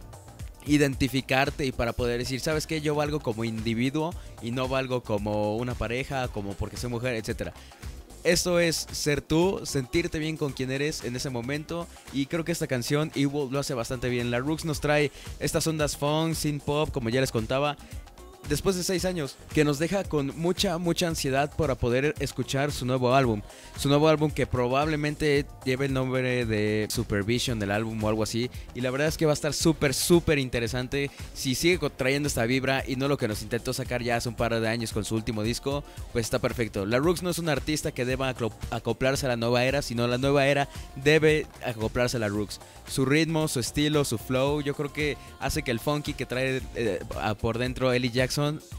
identificarte 0.66 1.66
y 1.66 1.72
para 1.72 1.94
poder 1.94 2.20
decir, 2.20 2.40
¿sabes 2.40 2.66
qué? 2.66 2.82
Yo 2.82 2.96
valgo 2.96 3.20
como 3.20 3.44
individuo 3.44 4.14
y 4.42 4.52
no 4.52 4.68
valgo 4.68 5.04
como 5.04 5.58
una 5.58 5.76
pareja, 5.76 6.28
como 6.30 6.54
porque 6.54 6.78
soy 6.78 6.90
mujer, 6.90 7.16
etcétera. 7.16 7.54
Esto 8.24 8.60
es 8.60 8.88
ser 8.92 9.22
tú, 9.22 9.62
sentirte 9.64 10.20
bien 10.20 10.38
con 10.38 10.52
quien 10.52 10.70
eres 10.70 11.04
en 11.04 11.16
ese 11.16 11.32
momento. 11.32 11.88
Y 12.14 12.28
creo 12.28 12.46
que 12.46 12.52
esta 12.52 12.68
canción 12.68 13.12
Evil 13.16 13.50
lo 13.50 13.60
hace 13.60 13.74
bastante 13.74 14.10
bien. 14.10 14.30
La 14.30 14.38
Rooks 14.38 14.64
nos 14.64 14.80
trae 14.80 15.12
estas 15.40 15.66
ondas 15.66 15.98
funk, 15.98 16.36
synth 16.36 16.64
pop, 16.64 16.92
como 16.92 17.10
ya 17.10 17.20
les 17.20 17.32
contaba 17.32 17.78
después 18.50 18.76
de 18.76 18.84
seis 18.84 19.06
años, 19.06 19.38
que 19.54 19.64
nos 19.64 19.80
deja 19.80 20.04
con 20.04 20.38
mucha, 20.38 20.78
mucha 20.78 21.08
ansiedad 21.08 21.52
para 21.56 21.76
poder 21.76 22.16
escuchar 22.20 22.72
su 22.72 22.86
nuevo 22.86 23.16
álbum. 23.16 23.42
Su 23.78 23.88
nuevo 23.88 24.08
álbum 24.08 24.32
que 24.32 24.46
probablemente 24.48 25.46
lleve 25.66 25.86
el 25.86 25.94
nombre 25.94 26.46
de 26.46 26.88
Supervision 26.90 27.60
del 27.60 27.72
álbum 27.72 28.04
o 28.04 28.10
algo 28.10 28.24
así. 28.24 28.50
Y 28.76 28.82
la 28.82 28.92
verdad 28.92 29.08
es 29.08 29.18
que 29.18 29.26
va 29.26 29.32
a 29.32 29.34
estar 29.34 29.54
súper, 29.54 29.94
súper 29.94 30.40
interesante. 30.40 31.12
Si 31.34 31.56
sigue 31.56 31.80
trayendo 31.90 32.28
esta 32.28 32.46
vibra 32.46 32.84
y 32.86 32.96
no 32.96 33.08
lo 33.08 33.18
que 33.18 33.28
nos 33.28 33.42
intentó 33.42 33.74
sacar 33.74 34.04
ya 34.04 34.18
hace 34.18 34.30
un 34.30 34.36
par 34.36 34.60
de 34.60 34.68
años 34.68 34.92
con 34.92 35.06
su 35.06 35.16
último 35.16 35.44
disco, 35.44 35.84
pues 36.12 36.26
está 36.26 36.40
perfecto. 36.40 36.86
La 36.86 36.98
Rooks 36.98 37.24
no 37.24 37.30
es 37.30 37.40
un 37.40 37.50
artista 37.50 37.92
que 37.92 38.06
deba 38.06 38.36
acoplarse 38.72 39.26
a 39.26 39.30
la 39.30 39.38
nueva 39.38 39.64
era, 39.64 39.82
sino 39.82 40.08
la 40.08 40.18
nueva 40.18 40.48
era 40.48 40.68
debe 40.96 41.48
acoplarse 41.66 42.18
a 42.18 42.20
la 42.20 42.28
Rooks. 42.28 42.60
Su 42.88 43.06
ritmo, 43.06 43.48
su 43.48 43.60
estilo, 43.60 44.04
su 44.04 44.18
flow, 44.18 44.62
yo 44.62 44.76
creo 44.76 44.92
que 44.92 45.18
hace 45.40 45.64
que 45.64 45.72
el 45.72 45.80
funky 45.80 46.14
que 46.14 46.26
trae 46.26 46.62
eh, 46.76 47.00
por 47.40 47.58
dentro 47.58 47.94
Ellie 47.94 48.12
Jackson 48.12 48.31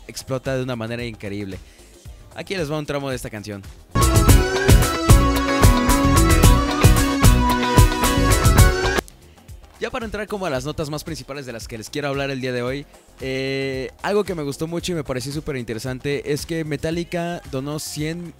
explota 0.06 0.56
de 0.56 0.62
una 0.62 0.76
manera 0.76 1.04
increíble. 1.04 1.58
Aquí 2.34 2.56
les 2.56 2.70
va 2.70 2.78
un 2.78 2.86
tramo 2.86 3.10
de 3.10 3.16
esta 3.16 3.30
canción. 3.30 3.62
Ya 9.82 9.90
para 9.90 10.04
entrar 10.04 10.28
como 10.28 10.46
a 10.46 10.50
las 10.50 10.64
notas 10.64 10.90
más 10.90 11.02
principales 11.02 11.44
de 11.44 11.52
las 11.52 11.66
que 11.66 11.76
les 11.76 11.90
quiero 11.90 12.06
hablar 12.06 12.30
el 12.30 12.40
día 12.40 12.52
de 12.52 12.62
hoy, 12.62 12.86
eh, 13.20 13.90
algo 14.02 14.22
que 14.22 14.36
me 14.36 14.44
gustó 14.44 14.68
mucho 14.68 14.92
y 14.92 14.94
me 14.94 15.02
pareció 15.02 15.32
súper 15.32 15.56
interesante 15.56 16.32
es 16.32 16.46
que 16.46 16.64
Metallica 16.64 17.42
donó 17.50 17.80
100 17.80 18.32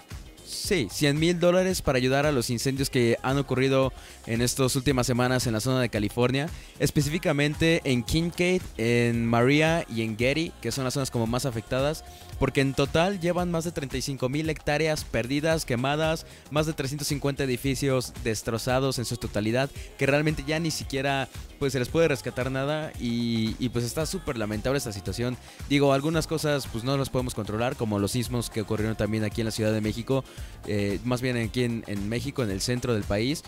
Sí, 0.52 0.88
100 0.90 1.18
mil 1.18 1.40
dólares 1.40 1.80
para 1.80 1.96
ayudar 1.96 2.26
a 2.26 2.30
los 2.30 2.50
incendios 2.50 2.90
que 2.90 3.16
han 3.22 3.38
ocurrido 3.38 3.90
en 4.26 4.42
estas 4.42 4.76
últimas 4.76 5.06
semanas 5.06 5.46
en 5.46 5.54
la 5.54 5.60
zona 5.60 5.80
de 5.80 5.88
California, 5.88 6.46
específicamente 6.78 7.80
en 7.84 8.02
Kincaid, 8.02 8.60
en 8.76 9.26
Maria 9.26 9.86
y 9.88 10.02
en 10.02 10.16
Getty, 10.18 10.52
que 10.60 10.70
son 10.70 10.84
las 10.84 10.92
zonas 10.92 11.10
como 11.10 11.26
más 11.26 11.46
afectadas 11.46 12.04
porque 12.42 12.60
en 12.60 12.74
total 12.74 13.20
llevan 13.20 13.52
más 13.52 13.62
de 13.62 13.70
35 13.70 14.28
mil 14.28 14.50
hectáreas 14.50 15.04
perdidas, 15.04 15.64
quemadas, 15.64 16.26
más 16.50 16.66
de 16.66 16.72
350 16.72 17.44
edificios 17.44 18.12
destrozados 18.24 18.98
en 18.98 19.04
su 19.04 19.16
totalidad, 19.16 19.70
que 19.96 20.06
realmente 20.06 20.42
ya 20.44 20.58
ni 20.58 20.72
siquiera 20.72 21.28
pues 21.60 21.72
se 21.72 21.78
les 21.78 21.88
puede 21.88 22.08
rescatar 22.08 22.50
nada 22.50 22.92
y, 22.98 23.68
pues 23.68 23.84
está 23.84 24.06
súper 24.06 24.38
lamentable 24.38 24.76
esta 24.76 24.90
situación. 24.90 25.36
Digo, 25.68 25.92
algunas 25.92 26.26
cosas 26.26 26.66
pues 26.66 26.82
no 26.82 26.96
las 26.96 27.10
podemos 27.10 27.36
controlar, 27.36 27.76
como 27.76 28.00
los 28.00 28.10
sismos 28.10 28.50
que 28.50 28.62
ocurrieron 28.62 28.96
también 28.96 29.22
aquí 29.22 29.42
en 29.42 29.44
la 29.44 29.52
Ciudad 29.52 29.72
de 29.72 29.80
México, 29.80 30.24
eh, 30.66 30.98
más 31.04 31.22
bien 31.22 31.36
aquí 31.36 31.62
en 31.62 32.08
México, 32.08 32.42
en 32.42 32.50
el 32.50 32.60
centro 32.60 32.92
del 32.92 33.04
país. 33.04 33.44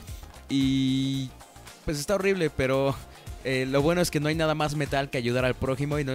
Y 0.49 1.31
pues 1.85 1.99
está 1.99 2.15
horrible, 2.15 2.49
pero 2.49 2.95
eh, 3.45 3.67
lo 3.67 3.83
bueno 3.83 4.01
es 4.01 4.11
que 4.11 4.21
no 4.21 4.29
hay 4.29 4.35
nada 4.35 4.55
más 4.55 4.75
metal 4.75 5.11
que 5.11 5.19
ayudar 5.19 5.45
al 5.45 5.55
prójimo 5.55 5.99
y 5.99 6.05
no 6.05 6.13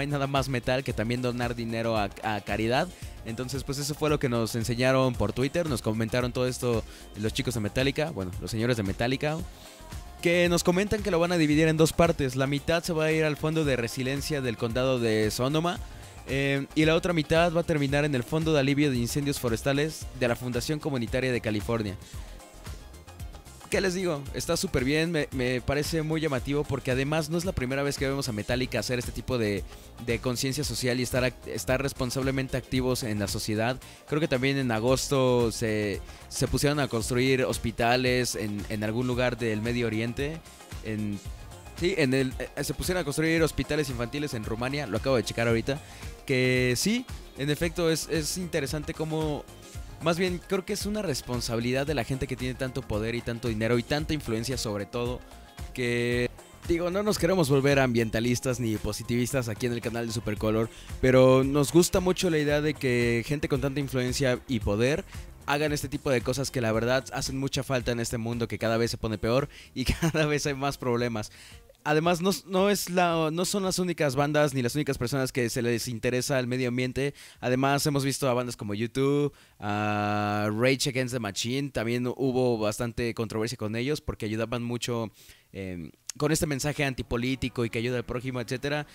hay 0.00 0.06
nada, 0.06 0.26
más 0.26 0.48
metal 0.48 0.82
que 0.82 0.92
también 0.92 1.22
donar 1.22 1.54
dinero 1.54 1.96
a, 1.96 2.08
caridad. 2.44 2.88
Entonces, 3.24 3.62
pues 3.62 3.78
eso 3.78 3.94
fue 3.94 4.10
lo 4.10 4.18
que 4.18 4.28
nos 4.28 4.56
enseñaron 4.56 5.14
por 5.14 5.32
Twitter. 5.32 5.68
Nos 5.68 5.80
comentaron 5.80 6.32
todo 6.32 6.48
esto 6.48 6.82
los 7.20 7.32
chicos 7.32 7.54
de 7.54 7.60
Metallica, 7.60 8.10
bueno, 8.10 8.32
los 8.40 8.50
señores 8.50 8.76
de 8.76 8.82
Metallica. 8.82 9.36
que 10.20 10.48
nos 10.48 10.64
comentan 10.64 11.02
que 11.02 11.10
lo 11.10 11.20
van 11.20 11.32
a 11.32 11.36
dividir 11.36 11.68
en 11.68 11.76
dos 11.76 11.92
partes. 11.92 12.34
La 12.34 12.48
mitad 12.48 12.82
se 12.82 12.92
va 12.92 13.04
a 13.04 13.12
ir 13.12 13.24
al 13.24 13.36
fondo 13.36 13.64
de 13.64 13.76
resiliencia 13.76 14.40
del 14.40 14.56
condado 14.56 14.98
de 14.98 15.30
Sonoma. 15.30 15.78
Eh, 16.28 16.66
y 16.74 16.84
la 16.84 16.94
otra 16.94 17.12
mitad 17.12 17.52
va 17.52 17.60
a 17.60 17.64
terminar 17.64 18.04
en 18.04 18.14
el 18.14 18.22
Fondo 18.22 18.52
de 18.52 18.60
Alivio 18.60 18.90
de 18.90 18.96
Incendios 18.96 19.40
Forestales 19.40 20.06
de 20.20 20.28
la 20.28 20.36
Fundación 20.36 20.78
Comunitaria 20.78 21.32
de 21.32 21.40
California. 21.40 21.96
¿Qué 23.72 23.80
les 23.80 23.94
digo? 23.94 24.22
Está 24.34 24.58
súper 24.58 24.84
bien, 24.84 25.12
me, 25.12 25.62
parece 25.62 26.02
muy 26.02 26.20
llamativo 26.20 26.62
porque 26.62 26.90
además 26.90 27.30
no 27.30 27.38
es 27.38 27.46
la 27.46 27.52
primera 27.52 27.82
vez 27.82 27.96
que 27.96 28.06
vemos 28.06 28.28
a 28.28 28.32
Metallica 28.32 28.78
hacer 28.78 28.98
este 28.98 29.12
tipo 29.12 29.38
de, 29.38 29.64
conciencia 30.20 30.62
social 30.62 31.00
y 31.00 31.02
estar, 31.02 31.32
estar 31.46 31.80
responsablemente 31.80 32.58
activos 32.58 33.02
en 33.02 33.18
la 33.18 33.28
sociedad. 33.28 33.80
Creo 34.06 34.20
que 34.20 34.28
también 34.28 34.58
en 34.58 34.70
agosto 34.72 35.50
se, 35.52 36.02
se 36.28 36.48
pusieron 36.48 36.80
a 36.80 36.88
construir 36.88 37.44
hospitales 37.44 38.34
en, 38.34 38.62
en 38.68 38.84
algún 38.84 39.06
lugar 39.06 39.38
del 39.38 39.62
Medio 39.62 39.86
Oriente. 39.86 40.38
En, 40.84 41.18
sí, 41.80 41.94
en 41.96 42.12
el, 42.12 42.34
eh, 42.40 42.64
se 42.64 42.74
pusieron 42.74 43.00
a 43.00 43.04
construir 43.04 43.42
hospitales 43.42 43.88
infantiles 43.88 44.34
en 44.34 44.44
Rumania, 44.44 44.86
lo 44.86 44.98
acabo 44.98 45.16
de 45.16 45.24
checar 45.24 45.48
ahorita. 45.48 45.80
Que 46.26 46.74
sí, 46.76 47.06
en 47.38 47.48
efecto 47.48 47.88
es, 47.90 48.06
es 48.10 48.36
interesante 48.36 48.92
cómo 48.92 49.46
más 50.02 50.18
bien, 50.18 50.40
creo 50.46 50.64
que 50.64 50.72
es 50.72 50.86
una 50.86 51.02
responsabilidad 51.02 51.86
de 51.86 51.94
la 51.94 52.04
gente 52.04 52.26
que 52.26 52.36
tiene 52.36 52.54
tanto 52.54 52.82
poder 52.82 53.14
y 53.14 53.20
tanto 53.20 53.48
dinero 53.48 53.78
y 53.78 53.82
tanta 53.82 54.14
influencia 54.14 54.56
sobre 54.56 54.86
todo 54.86 55.20
que... 55.74 56.30
Digo, 56.68 56.92
no 56.92 57.02
nos 57.02 57.18
queremos 57.18 57.50
volver 57.50 57.80
ambientalistas 57.80 58.60
ni 58.60 58.76
positivistas 58.76 59.48
aquí 59.48 59.66
en 59.66 59.72
el 59.72 59.80
canal 59.80 60.06
de 60.06 60.12
Supercolor, 60.12 60.70
pero 61.00 61.42
nos 61.42 61.72
gusta 61.72 61.98
mucho 61.98 62.30
la 62.30 62.38
idea 62.38 62.60
de 62.60 62.74
que 62.74 63.24
gente 63.26 63.48
con 63.48 63.60
tanta 63.60 63.80
influencia 63.80 64.38
y 64.46 64.60
poder 64.60 65.04
hagan 65.46 65.72
este 65.72 65.88
tipo 65.88 66.10
de 66.10 66.20
cosas 66.20 66.52
que 66.52 66.60
la 66.60 66.70
verdad 66.70 67.04
hacen 67.12 67.36
mucha 67.36 67.62
falta 67.62 67.90
en 67.90 67.98
este 67.98 68.16
mundo 68.16 68.46
que 68.48 68.58
cada 68.58 68.76
vez 68.76 68.92
se 68.92 68.96
pone 68.96 69.18
peor 69.18 69.48
y 69.74 69.84
cada 70.00 70.26
vez 70.26 70.46
hay 70.46 70.54
más 70.54 70.78
problemas. 70.78 71.32
Además, 71.84 72.20
no, 72.46 72.70
es 72.70 72.90
la, 72.90 73.30
no 73.32 73.44
son 73.44 73.64
las 73.64 73.78
únicas 73.78 74.14
bandas 74.14 74.54
ni 74.54 74.62
las 74.62 74.74
únicas 74.74 74.98
personas 74.98 75.32
que 75.32 75.48
se 75.50 75.62
les 75.62 75.88
interesa 75.88 76.38
el 76.38 76.46
medio 76.46 76.68
ambiente. 76.68 77.14
Además, 77.40 77.84
hemos 77.86 78.04
visto 78.04 78.28
a 78.28 78.34
bandas 78.34 78.56
como 78.56 78.74
YouTube, 78.74 79.32
a 79.58 80.48
Rage 80.52 80.90
Against 80.90 81.14
the 81.14 81.20
Machine. 81.20 81.70
También 81.70 82.06
hubo 82.06 82.58
bastante 82.58 83.14
controversia 83.14 83.58
con 83.58 83.74
ellos 83.76 84.00
porque 84.00 84.26
ayudaban 84.26 84.62
mucho 84.62 85.10
em, 85.52 85.90
con 86.16 86.30
este 86.30 86.46
mensaje 86.46 86.84
antipolítico 86.84 87.64
y 87.64 87.70
que 87.70 87.78
ayuda 87.78 87.98
al 87.98 88.04
prójimo, 88.04 88.40
etc. 88.40 88.86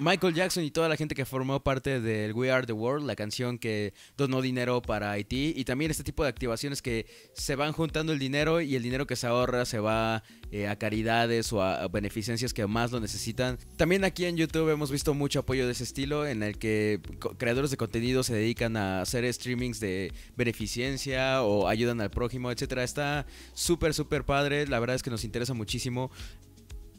Michael 0.00 0.34
Jackson 0.34 0.64
y 0.64 0.70
toda 0.70 0.88
la 0.88 0.96
gente 0.96 1.14
que 1.14 1.24
formó 1.24 1.62
parte 1.62 2.00
del 2.00 2.32
We 2.32 2.50
Are 2.50 2.66
the 2.66 2.72
World, 2.72 3.06
la 3.06 3.14
canción 3.14 3.58
que 3.58 3.92
donó 4.16 4.40
dinero 4.40 4.80
para 4.80 5.12
Haití, 5.12 5.52
y 5.56 5.64
también 5.64 5.90
este 5.90 6.02
tipo 6.02 6.22
de 6.22 6.30
activaciones 6.30 6.80
que 6.80 7.06
se 7.34 7.56
van 7.56 7.72
juntando 7.72 8.12
el 8.12 8.18
dinero 8.18 8.60
y 8.60 8.74
el 8.74 8.82
dinero 8.82 9.06
que 9.06 9.16
se 9.16 9.26
ahorra 9.26 9.64
se 9.64 9.78
va 9.78 10.22
eh, 10.50 10.66
a 10.66 10.76
caridades 10.76 11.52
o 11.52 11.62
a, 11.62 11.88
beneficencias 11.88 12.54
que 12.54 12.66
más 12.66 12.90
lo 12.90 13.00
necesitan. 13.00 13.58
También 13.76 14.04
aquí 14.04 14.24
en 14.24 14.36
YouTube 14.36 14.70
hemos 14.70 14.90
visto 14.90 15.12
mucho 15.14 15.40
apoyo 15.40 15.66
de 15.66 15.72
ese 15.72 15.84
estilo, 15.84 16.26
en 16.26 16.42
el 16.42 16.58
que 16.58 17.00
creadores 17.36 17.70
de 17.70 17.76
contenido 17.76 18.22
se 18.22 18.34
dedican 18.34 18.76
a 18.76 19.02
hacer 19.02 19.30
streamings 19.32 19.78
de 19.78 20.12
beneficencia 20.36 21.42
o 21.42 21.68
ayudan 21.68 22.00
al 22.00 22.10
prójimo, 22.10 22.50
etcétera. 22.50 22.82
Está 22.82 23.26
súper, 23.52 23.92
súper 23.92 24.24
padre, 24.24 24.66
la 24.66 24.80
verdad 24.80 24.96
es 24.96 25.02
que 25.02 25.10
nos 25.10 25.24
interesa 25.24 25.54
muchísimo. 25.54 26.10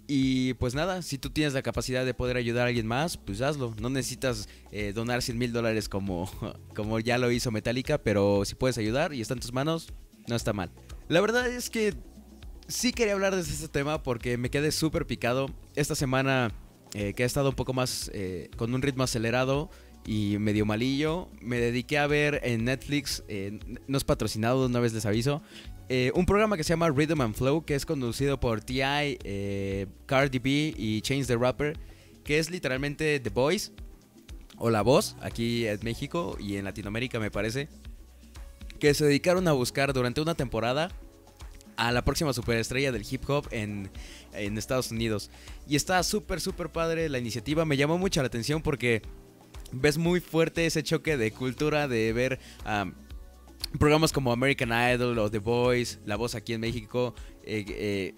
Y 0.08 0.54
pues 0.56 0.76
nada, 0.76 1.02
si 1.02 1.18
tú 1.18 1.30
tienes 1.30 1.54
la 1.54 1.62
capacidad 1.62 2.06
de 2.06 2.14
poder 2.14 2.36
ayudar 2.36 2.66
a 2.66 2.68
alguien 2.68 2.88
más, 2.88 3.18
pues 3.18 3.42
hazlo. 3.42 3.74
No 3.80 3.90
necesitas 3.90 4.50
eh, 4.72 4.92
donar 4.94 5.22
100 5.22 5.38
mil 5.38 5.54
dólares 5.54 5.88
como, 5.88 6.30
como 6.76 7.00
ya 7.00 7.18
lo 7.18 7.32
hizo 7.32 7.52
Metallica, 7.52 7.98
pero 7.98 8.44
si 8.46 8.56
puedes 8.56 8.78
ayudar 8.78 9.14
y 9.14 9.22
está 9.22 9.34
en 9.34 9.40
tus 9.40 9.54
manos, 9.54 9.94
no 10.28 10.36
está 10.36 10.52
mal. 10.52 10.72
La 11.08 11.22
verdad 11.22 11.48
es 11.48 11.70
que 11.70 11.94
sí 12.68 12.92
quería 12.92 13.14
hablar 13.14 13.36
de 13.36 13.42
este 13.42 13.68
tema 13.68 14.04
porque 14.04 14.38
me 14.38 14.50
quedé 14.50 14.72
súper 14.72 15.08
picado. 15.08 15.48
Esta 15.76 15.96
semana 15.96 16.52
eh, 16.94 17.14
que 17.14 17.24
he 17.24 17.26
estado 17.26 17.50
un 17.50 17.56
poco 17.56 17.74
más 17.74 18.12
eh, 18.14 18.50
con 18.58 18.74
un 18.74 18.82
ritmo 18.82 19.04
acelerado 19.04 19.70
y 20.06 20.38
medio 20.38 20.66
malillo, 20.66 21.30
me 21.42 21.60
dediqué 21.60 21.98
a 21.98 22.08
ver 22.08 22.42
en 22.44 22.66
Netflix, 22.66 23.24
no 23.88 23.98
es 23.98 24.04
patrocinado, 24.04 24.66
una 24.66 24.82
vez 24.82 24.92
les 24.92 25.06
aviso, 25.06 25.42
eh, 25.96 26.12
un 26.16 26.26
programa 26.26 26.58
que 26.58 26.64
se 26.64 26.70
llama 26.70 26.90
Rhythm 26.90 27.22
and 27.22 27.36
Flow, 27.36 27.66
que 27.66 27.76
es 27.76 27.86
conducido 27.86 28.40
por 28.40 28.62
T.I., 28.62 29.20
eh, 29.24 29.86
Cardi 30.08 30.40
B 30.40 30.74
y 30.76 31.02
Change 31.02 31.28
the 31.28 31.38
Rapper, 31.38 31.78
que 32.24 32.40
es 32.40 32.50
literalmente 32.50 33.20
The 33.20 33.30
Voice, 33.30 33.72
o 34.58 34.72
La 34.72 34.82
Voz, 34.82 35.16
aquí 35.22 35.68
en 35.68 35.80
México 35.84 36.36
y 36.40 36.56
en 36.56 36.66
Latinoamérica 36.66 37.20
me 37.20 37.30
parece, 37.30 37.70
que 38.80 38.96
se 38.96 39.06
dedicaron 39.06 39.48
a 39.48 39.52
buscar 39.52 39.94
durante 39.94 40.20
una 40.20 40.34
temporada 40.34 40.90
a 41.76 41.92
la 41.92 42.04
próxima 42.04 42.34
superestrella 42.34 42.92
del 42.92 43.06
hip 43.08 43.30
hop 43.30 43.48
en, 43.52 43.92
Estados 44.34 44.90
Unidos. 44.90 45.30
Y 45.68 45.76
está 45.76 46.02
súper, 46.02 46.42
súper 46.42 46.70
padre 46.70 47.08
la 47.08 47.20
iniciativa, 47.20 47.66
me 47.66 47.78
llamó 47.78 48.00
mucho 48.00 48.20
la 48.24 48.28
atención 48.30 48.64
porque 48.64 49.04
ves 49.72 50.00
muy 50.00 50.22
fuerte 50.22 50.66
ese 50.66 50.82
choque 50.82 51.18
de 51.18 51.30
cultura 51.30 51.88
de 51.88 52.12
ver 52.14 52.40
a 52.66 52.92
programas 53.80 54.12
como 54.12 54.32
American 54.32 54.70
Idol 54.70 55.18
o 55.20 55.30
The 55.30 55.40
Voice, 55.40 56.00
La 56.06 56.16
Voz 56.16 56.36
aquí 56.36 56.54
en 56.54 56.62
México, 56.62 57.14
eh, 57.44 58.16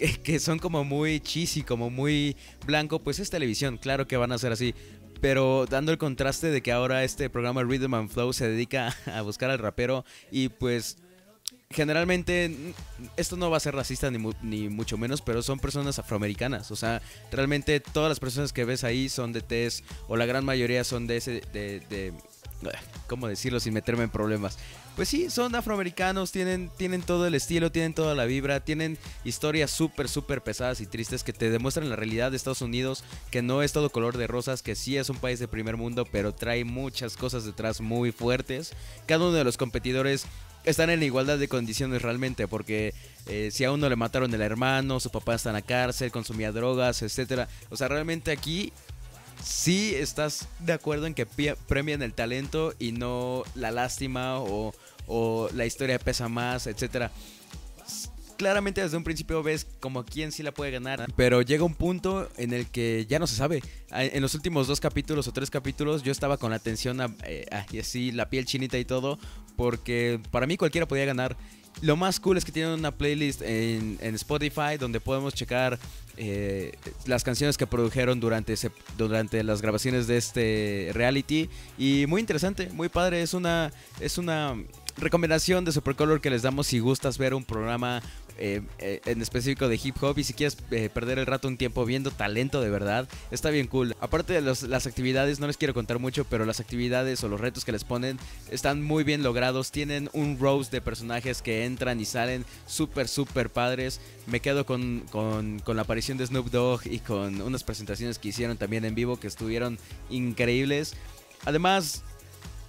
eh, 0.00 0.12
que, 0.22 0.38
son 0.38 0.58
como 0.58 0.84
muy 0.84 1.20
cheesy, 1.20 1.62
como 1.62 1.90
muy 1.90 2.36
blanco, 2.66 3.00
pues 3.00 3.18
es 3.18 3.30
televisión, 3.30 3.78
claro 3.78 4.06
que 4.06 4.16
van 4.16 4.32
a 4.32 4.38
ser 4.38 4.52
así. 4.52 4.74
Pero 5.20 5.66
dando 5.66 5.92
el 5.92 5.98
contraste 5.98 6.50
de 6.50 6.62
que 6.62 6.72
ahora 6.72 7.04
este 7.04 7.28
programa 7.28 7.62
Rhythm 7.62 7.92
and 7.94 8.08
Flow 8.10 8.32
se 8.32 8.48
dedica 8.48 8.96
a 9.06 9.20
buscar 9.22 9.50
al 9.50 9.58
rapero 9.58 10.04
y 10.30 10.48
pues 10.48 10.96
generalmente 11.70 12.74
esto 13.16 13.36
no 13.36 13.50
va 13.50 13.56
a 13.56 13.60
ser 13.60 13.74
racista 13.74 14.10
ni, 14.10 14.68
mucho 14.68 14.98
menos, 14.98 15.22
pero 15.22 15.42
son 15.42 15.58
personas 15.58 15.98
afroamericanas. 15.98 16.70
O 16.70 16.76
sea, 16.76 17.00
realmente 17.30 17.80
todas 17.80 18.08
las 18.08 18.18
personas 18.18 18.52
que 18.52 18.64
ves 18.64 18.82
ahí 18.82 19.08
son 19.08 19.32
de 19.32 19.40
test 19.40 19.84
o 20.08 20.16
la 20.16 20.26
gran 20.26 20.44
mayoría 20.44 20.82
son 20.84 21.06
de 21.06 21.16
ese 21.18 21.42
de, 21.52 22.12
¿Cómo 23.06 23.26
decirlo 23.26 23.58
sin 23.58 23.74
meterme 23.74 24.04
en 24.04 24.10
problemas? 24.10 24.58
Pues 24.96 25.08
sí, 25.08 25.30
son 25.30 25.54
afroamericanos, 25.54 26.30
tienen, 26.30 26.70
tienen 26.76 27.02
todo 27.02 27.26
el 27.26 27.34
estilo, 27.34 27.72
tienen 27.72 27.94
toda 27.94 28.14
la 28.14 28.24
vibra, 28.24 28.60
tienen 28.60 28.98
historias 29.24 29.70
súper, 29.70 30.08
súper 30.08 30.42
pesadas 30.42 30.80
y 30.80 30.86
tristes 30.86 31.24
que 31.24 31.32
te 31.32 31.50
demuestran 31.50 31.88
la 31.88 31.96
realidad 31.96 32.30
de 32.30 32.36
Estados 32.36 32.62
Unidos, 32.62 33.02
que 33.30 33.42
no 33.42 33.62
es 33.62 33.72
todo 33.72 33.90
color 33.90 34.16
de 34.16 34.26
rosas, 34.26 34.62
que 34.62 34.74
sí 34.74 34.96
es 34.96 35.08
un 35.10 35.16
país 35.16 35.38
de 35.38 35.48
primer 35.48 35.76
mundo, 35.76 36.06
pero 36.10 36.34
trae 36.34 36.64
muchas 36.64 37.16
cosas 37.16 37.44
detrás 37.44 37.80
muy 37.80 38.12
fuertes. 38.12 38.72
Cada 39.06 39.24
uno 39.24 39.32
de 39.32 39.44
los 39.44 39.56
competidores 39.56 40.26
están 40.64 40.90
en 40.90 41.02
igualdad 41.02 41.38
de 41.38 41.48
condiciones 41.48 42.02
realmente, 42.02 42.46
porque 42.46 42.94
eh, 43.26 43.50
si 43.52 43.64
a 43.64 43.72
uno 43.72 43.88
le 43.88 43.96
mataron 43.96 44.32
el 44.34 44.42
hermano, 44.42 45.00
su 45.00 45.10
papá 45.10 45.34
está 45.34 45.50
en 45.50 45.54
la 45.54 45.62
cárcel, 45.62 46.12
consumía 46.12 46.52
drogas, 46.52 47.02
etcétera. 47.02 47.48
O 47.70 47.76
sea, 47.76 47.88
realmente 47.88 48.30
aquí 48.30 48.72
sí 49.42 49.94
estás 49.94 50.48
de 50.60 50.72
acuerdo 50.72 51.06
en 51.06 51.14
que 51.14 51.26
premian 51.66 52.02
el 52.02 52.12
talento 52.12 52.74
y 52.78 52.92
no 52.92 53.42
la 53.54 53.70
lástima 53.70 54.38
o, 54.38 54.72
la 55.54 55.66
historia 55.66 55.98
pesa 55.98 56.28
más, 56.28 56.66
etcétera. 56.66 57.10
Claramente 58.36 58.80
desde 58.80 58.96
un 58.96 59.04
principio 59.04 59.42
ves 59.42 59.66
como 59.80 60.04
quién 60.04 60.32
sí 60.32 60.42
la 60.42 60.52
puede 60.52 60.70
ganar, 60.70 61.06
pero 61.16 61.42
llega 61.42 61.64
un 61.64 61.74
punto 61.74 62.30
en 62.38 62.52
el 62.54 62.66
que 62.66 63.06
ya 63.06 63.18
no 63.18 63.26
se 63.26 63.34
sabe. 63.34 63.62
En 63.90 64.22
los 64.22 64.34
últimos 64.34 64.66
dos 64.66 64.80
capítulos 64.80 65.28
o 65.28 65.32
tres 65.32 65.50
capítulos 65.50 66.02
yo 66.02 66.12
estaba 66.12 66.38
con 66.38 66.50
la 66.50 66.56
atención 66.56 67.16
eh, 67.24 67.46
y 67.70 67.80
así 67.80 68.12
la 68.12 68.30
piel 68.30 68.46
chinita 68.46 68.78
y 68.78 68.84
todo, 68.84 69.18
porque 69.56 70.20
para 70.30 70.46
mí 70.46 70.56
cualquiera 70.56 70.86
podía 70.86 71.04
ganar. 71.04 71.36
Lo 71.82 71.96
más 71.96 72.20
cool 72.20 72.36
es 72.36 72.44
que 72.44 72.52
tienen 72.52 72.72
una 72.72 72.90
playlist 72.90 73.40
en, 73.42 73.98
Spotify 74.14 74.76
donde 74.78 75.00
podemos 75.00 75.34
checar 75.34 75.78
eh, 76.16 76.72
las 77.06 77.24
canciones 77.24 77.56
que 77.56 77.66
produjeron 77.66 78.20
durante, 78.20 78.54
durante 78.98 79.42
las 79.42 79.62
grabaciones 79.62 80.06
de 80.06 80.18
este 80.18 80.90
reality. 80.92 81.48
Y 81.78 82.04
muy 82.06 82.20
interesante, 82.20 82.68
muy 82.72 82.90
padre. 82.90 83.22
Es 83.22 83.32
una, 83.32 83.72
es 83.98 84.18
una 84.18 84.56
recomendación 84.98 85.64
de 85.64 85.72
Supercolor 85.72 86.20
que 86.20 86.28
les 86.28 86.42
damos 86.42 86.66
si 86.66 86.78
gustas 86.80 87.16
ver 87.16 87.32
un 87.32 87.44
programa 87.44 88.02
eh, 88.42 88.62
eh, 88.78 89.02
en 89.04 89.20
específico 89.20 89.68
de 89.68 89.78
hip 89.82 90.02
hop 90.02 90.18
y 90.18 90.24
si 90.24 90.32
quieres 90.32 90.56
eh, 90.70 90.88
perder 90.88 91.18
el 91.18 91.26
rato 91.26 91.46
un 91.46 91.58
tiempo 91.58 91.84
viendo 91.84 92.10
talento 92.10 92.62
de 92.62 92.70
verdad, 92.70 93.06
está 93.30 93.50
bien 93.50 93.66
cool. 93.66 93.94
Aparte 94.00 94.32
de 94.32 94.40
las 94.40 94.86
actividades, 94.86 95.40
no 95.40 95.46
les 95.46 95.58
quiero 95.58 95.74
contar 95.74 95.98
mucho, 95.98 96.24
pero 96.24 96.46
las 96.46 96.58
actividades 96.58 97.22
o 97.22 97.28
los 97.28 97.38
retos 97.38 97.66
que 97.66 97.72
les 97.72 97.84
ponen 97.84 98.18
están 98.50 98.82
muy 98.82 99.04
bien 99.04 99.22
logrados. 99.22 99.70
Tienen 99.72 100.08
un 100.14 100.38
rose 100.38 100.70
de 100.70 100.80
personajes 100.80 101.42
que 101.42 101.66
entran 101.66 102.00
y 102.00 102.06
salen 102.06 102.46
súper, 102.66 103.08
súper 103.08 103.50
padres. 103.50 104.00
Me 104.26 104.40
quedo 104.40 104.64
con, 104.64 105.00
con, 105.10 105.58
con 105.58 105.76
la 105.76 105.82
aparición 105.82 106.16
de 106.16 106.26
Snoop 106.26 106.50
Dogg 106.50 106.86
y 106.86 107.00
con 107.00 107.42
unas 107.42 107.62
presentaciones 107.62 108.18
que 108.18 108.28
hicieron 108.28 108.56
también 108.56 108.86
en 108.86 108.94
vivo 108.94 109.20
que 109.20 109.26
estuvieron 109.26 109.78
increíbles. 110.08 110.94
Además, 111.44 112.04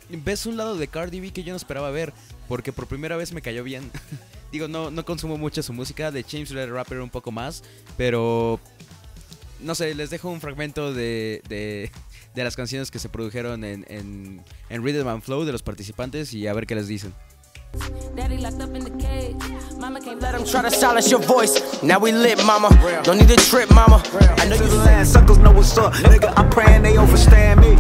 ves 0.10 0.46
un 0.46 0.58
lado 0.58 0.76
de 0.76 0.90
Cardi 0.90 1.22
B 1.22 1.32
que 1.32 1.44
yo 1.44 1.54
no 1.54 1.58
esperaba 1.58 1.92
ver, 1.92 2.12
porque 2.50 2.74
por 2.74 2.88
primera 2.88 3.16
vez 3.16 3.32
me 3.32 3.42
cayó 3.42 3.64
bien. 3.64 3.90
Digo, 4.52 4.68
no, 4.68 4.92
no 4.92 5.06
consumo 5.06 5.38
mucho 5.38 5.64
su 5.64 5.74
música, 5.74 6.12
de 6.12 6.24
James 6.24 6.50
the 6.50 6.66
Rapper 6.66 7.00
un 7.00 7.10
poco 7.10 7.32
más, 7.32 7.64
pero 7.98 8.60
no 9.62 9.76
sé, 9.76 9.96
les 9.96 10.10
dejo 10.10 10.30
un 10.30 10.42
fragmento 10.42 10.94
de, 10.94 11.42
de, 11.48 11.90
las 12.44 12.56
canciones 12.56 12.92
que 12.92 13.00
se 13.00 13.10
produjeron 13.10 13.64
en, 13.64 13.86
en, 13.88 14.44
en 14.70 14.84
Rhythm 14.84 15.08
and 15.08 15.22
Flow 15.22 15.46
de 15.46 15.52
los 15.52 15.64
participantes 15.64 16.34
y 16.34 16.48
a 16.48 16.54
ver 16.54 16.68
qué 16.68 16.76
les 16.76 16.88
dicen. 16.88 17.14
Daddy 18.16 18.38
locked 18.38 18.62
up 18.62 18.76
in 18.76 18.84
the 18.84 18.92
cage. 18.92 19.36
Mama 19.78 20.02
can't 20.02 20.20
let 20.22 20.36
him 20.36 20.46
try 20.46 20.62
to 20.62 20.72
silence 20.72 21.10
your 21.10 21.22
voice. 21.22 21.82
Now 21.82 22.00
we 22.00 22.12
lit, 22.12 22.44
mama. 22.46 22.70
Don't 23.04 23.18
need 23.18 23.32
a 23.32 23.36
trip, 23.38 23.70
mama. 23.72 24.04
I 24.38 24.46
know 24.48 24.56
you 24.56 24.70
sad. 24.84 25.08
Suckers 25.08 25.38
know 25.38 25.52
what's 25.52 25.78
up. 25.78 25.94
Nigga, 25.94 26.34
I'm 26.38 26.50
praying 26.50 26.84
they 26.84 26.98
overstand 26.98 27.62
me. 27.62 27.78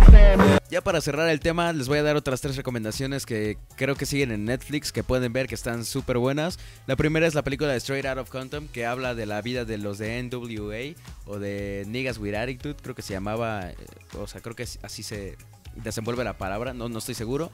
Ya 0.69 0.79
para 0.79 1.01
cerrar 1.01 1.27
el 1.27 1.41
tema, 1.41 1.73
les 1.73 1.89
voy 1.89 1.97
a 1.97 2.03
dar 2.03 2.15
otras 2.15 2.39
tres 2.39 2.55
recomendaciones 2.55 3.25
que 3.25 3.57
creo 3.75 3.95
que 3.95 4.05
siguen 4.05 4.31
en 4.31 4.45
Netflix, 4.45 4.93
que 4.93 5.03
pueden 5.03 5.33
ver 5.33 5.47
que 5.47 5.55
están 5.55 5.83
súper 5.83 6.17
buenas. 6.17 6.57
La 6.87 6.95
primera 6.95 7.27
es 7.27 7.35
la 7.35 7.43
película 7.43 7.71
de 7.71 7.77
Straight 7.77 8.05
Out 8.05 8.19
of 8.19 8.29
Compton, 8.29 8.69
que 8.69 8.85
habla 8.85 9.13
de 9.13 9.25
la 9.25 9.41
vida 9.41 9.65
de 9.65 9.77
los 9.77 9.97
de 9.97 10.23
NWA 10.23 10.95
o 11.25 11.39
de 11.39 11.83
Niggas 11.87 12.17
with 12.19 12.35
Attitude, 12.35 12.77
creo 12.81 12.95
que 12.95 13.01
se 13.01 13.11
llamaba, 13.11 13.71
eh, 13.71 13.75
o 14.17 14.27
sea, 14.27 14.39
creo 14.39 14.55
que 14.55 14.65
así 14.81 15.03
se 15.03 15.35
desenvuelve 15.75 16.23
la 16.23 16.37
palabra, 16.37 16.73
no, 16.73 16.87
no 16.87 16.99
estoy 16.99 17.15
seguro. 17.15 17.51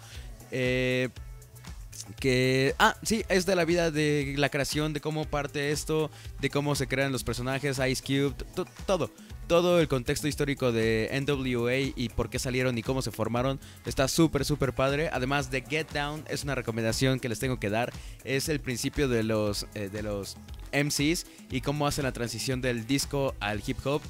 Eh, 0.52 1.10
que 2.20 2.76
ah 2.80 2.96
sí 3.04 3.24
es 3.30 3.46
de 3.46 3.56
la 3.56 3.66
vida 3.66 3.92
de 3.92 4.36
la 4.38 4.50
creación 4.50 4.94
de 4.94 5.02
cómo 5.02 5.26
parte 5.26 5.72
esto 5.72 6.10
de 6.40 6.50
cómo 6.50 6.76
se 6.76 6.88
crean 6.88 7.12
los 7.12 7.24
personajes 7.24 7.80
Ice 7.80 8.04
Cube 8.04 8.34
todo 8.86 9.12
todo 9.48 9.80
el 9.80 9.88
contexto 9.88 10.28
histórico 10.28 10.72
de 10.72 11.10
NWA 11.26 11.94
y 11.96 12.10
por 12.10 12.30
qué 12.30 12.38
salieron 12.38 12.78
y 12.78 12.84
cómo 12.84 13.02
se 13.02 13.12
formaron 13.12 13.60
está 13.86 14.08
súper 14.08 14.44
súper 14.44 14.74
padre. 14.74 15.10
Además 15.12 15.50
de 15.50 15.62
Get 15.62 15.92
Down 15.94 16.26
es 16.28 16.44
una 16.44 16.54
recomendación 16.54 17.20
que 17.20 17.30
les 17.30 17.40
tengo 17.40 17.60
que 17.60 17.70
dar 17.70 17.94
es 18.26 18.50
el 18.50 18.60
principio 18.60 19.08
de 19.08 19.24
los 19.24 19.66
eh, 19.74 19.90
de 19.90 20.04
los 20.04 20.36
MCs 20.74 21.26
y 21.50 21.62
cómo 21.62 21.88
hacen 21.88 22.04
la 22.04 22.12
transición 22.12 22.62
del 22.62 22.86
disco 22.86 23.36
al 23.40 23.64
hip 23.66 23.78
hop 23.86 24.02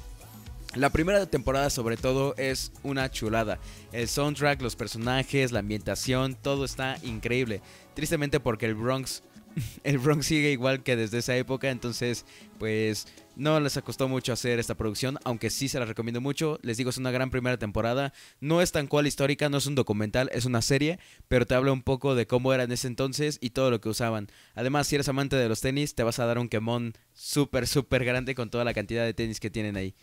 la 0.74 0.90
primera 0.90 1.24
temporada 1.26 1.70
sobre 1.70 1.96
todo 1.96 2.34
es 2.36 2.72
una 2.82 3.10
chulada. 3.10 3.58
El 3.92 4.08
soundtrack, 4.08 4.60
los 4.60 4.76
personajes, 4.76 5.52
la 5.52 5.60
ambientación, 5.60 6.34
todo 6.34 6.64
está 6.64 6.98
increíble. 7.02 7.62
Tristemente 7.94 8.38
porque 8.38 8.66
el 8.66 8.74
Bronx, 8.74 9.22
el 9.84 9.98
Bronx 9.98 10.26
sigue 10.26 10.52
igual 10.52 10.82
que 10.82 10.96
desde 10.96 11.18
esa 11.18 11.36
época, 11.36 11.70
entonces 11.70 12.26
pues 12.58 13.06
no 13.38 13.60
les 13.60 13.78
costó 13.82 14.08
mucho 14.08 14.32
hacer 14.32 14.58
esta 14.58 14.74
producción, 14.74 15.16
aunque 15.22 15.48
sí 15.48 15.68
se 15.68 15.78
la 15.78 15.84
recomiendo 15.84 16.20
mucho. 16.20 16.58
Les 16.62 16.76
digo, 16.76 16.90
es 16.90 16.98
una 16.98 17.12
gran 17.12 17.30
primera 17.30 17.56
temporada. 17.56 18.12
No 18.40 18.60
es 18.60 18.72
tan 18.72 18.88
cual 18.88 19.06
histórica, 19.06 19.48
no 19.48 19.58
es 19.58 19.66
un 19.66 19.76
documental, 19.76 20.28
es 20.32 20.44
una 20.44 20.60
serie, 20.60 20.98
pero 21.28 21.46
te 21.46 21.54
habla 21.54 21.72
un 21.72 21.82
poco 21.82 22.16
de 22.16 22.26
cómo 22.26 22.52
era 22.52 22.64
en 22.64 22.72
ese 22.72 22.88
entonces 22.88 23.38
y 23.40 23.50
todo 23.50 23.70
lo 23.70 23.80
que 23.80 23.88
usaban. 23.88 24.28
Además, 24.54 24.88
si 24.88 24.96
eres 24.96 25.08
amante 25.08 25.36
de 25.36 25.48
los 25.48 25.60
tenis, 25.60 25.94
te 25.94 26.02
vas 26.02 26.18
a 26.18 26.26
dar 26.26 26.38
un 26.38 26.48
quemón 26.48 26.94
súper, 27.14 27.68
súper 27.68 28.04
grande 28.04 28.34
con 28.34 28.50
toda 28.50 28.64
la 28.64 28.74
cantidad 28.74 29.04
de 29.04 29.14
tenis 29.14 29.38
que 29.38 29.50
tienen 29.50 29.76
ahí. 29.76 29.94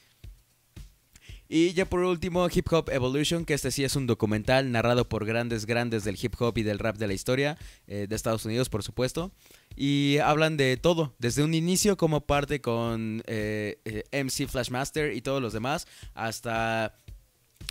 Y 1.47 1.73
ya 1.73 1.85
por 1.85 1.99
último, 1.99 2.47
Hip 2.51 2.71
Hop 2.71 2.89
Evolution, 2.89 3.45
que 3.45 3.53
este 3.53 3.69
sí 3.69 3.83
es 3.83 3.95
un 3.95 4.07
documental 4.07 4.71
narrado 4.71 5.07
por 5.07 5.25
grandes, 5.25 5.65
grandes 5.65 6.03
del 6.03 6.17
hip 6.19 6.33
hop 6.39 6.57
y 6.57 6.63
del 6.63 6.79
rap 6.79 6.97
de 6.97 7.07
la 7.07 7.13
historia, 7.13 7.57
eh, 7.87 8.07
de 8.09 8.15
Estados 8.15 8.45
Unidos, 8.45 8.69
por 8.69 8.81
supuesto. 8.81 9.31
Y 9.75 10.17
hablan 10.23 10.57
de 10.57 10.77
todo, 10.77 11.13
desde 11.19 11.43
un 11.43 11.53
inicio 11.53 11.97
como 11.97 12.21
parte 12.21 12.61
con 12.61 13.21
eh, 13.27 13.79
eh, 13.85 14.23
MC 14.23 14.47
Flashmaster 14.47 15.13
y 15.13 15.21
todos 15.21 15.41
los 15.41 15.53
demás, 15.53 15.87
hasta 16.13 16.95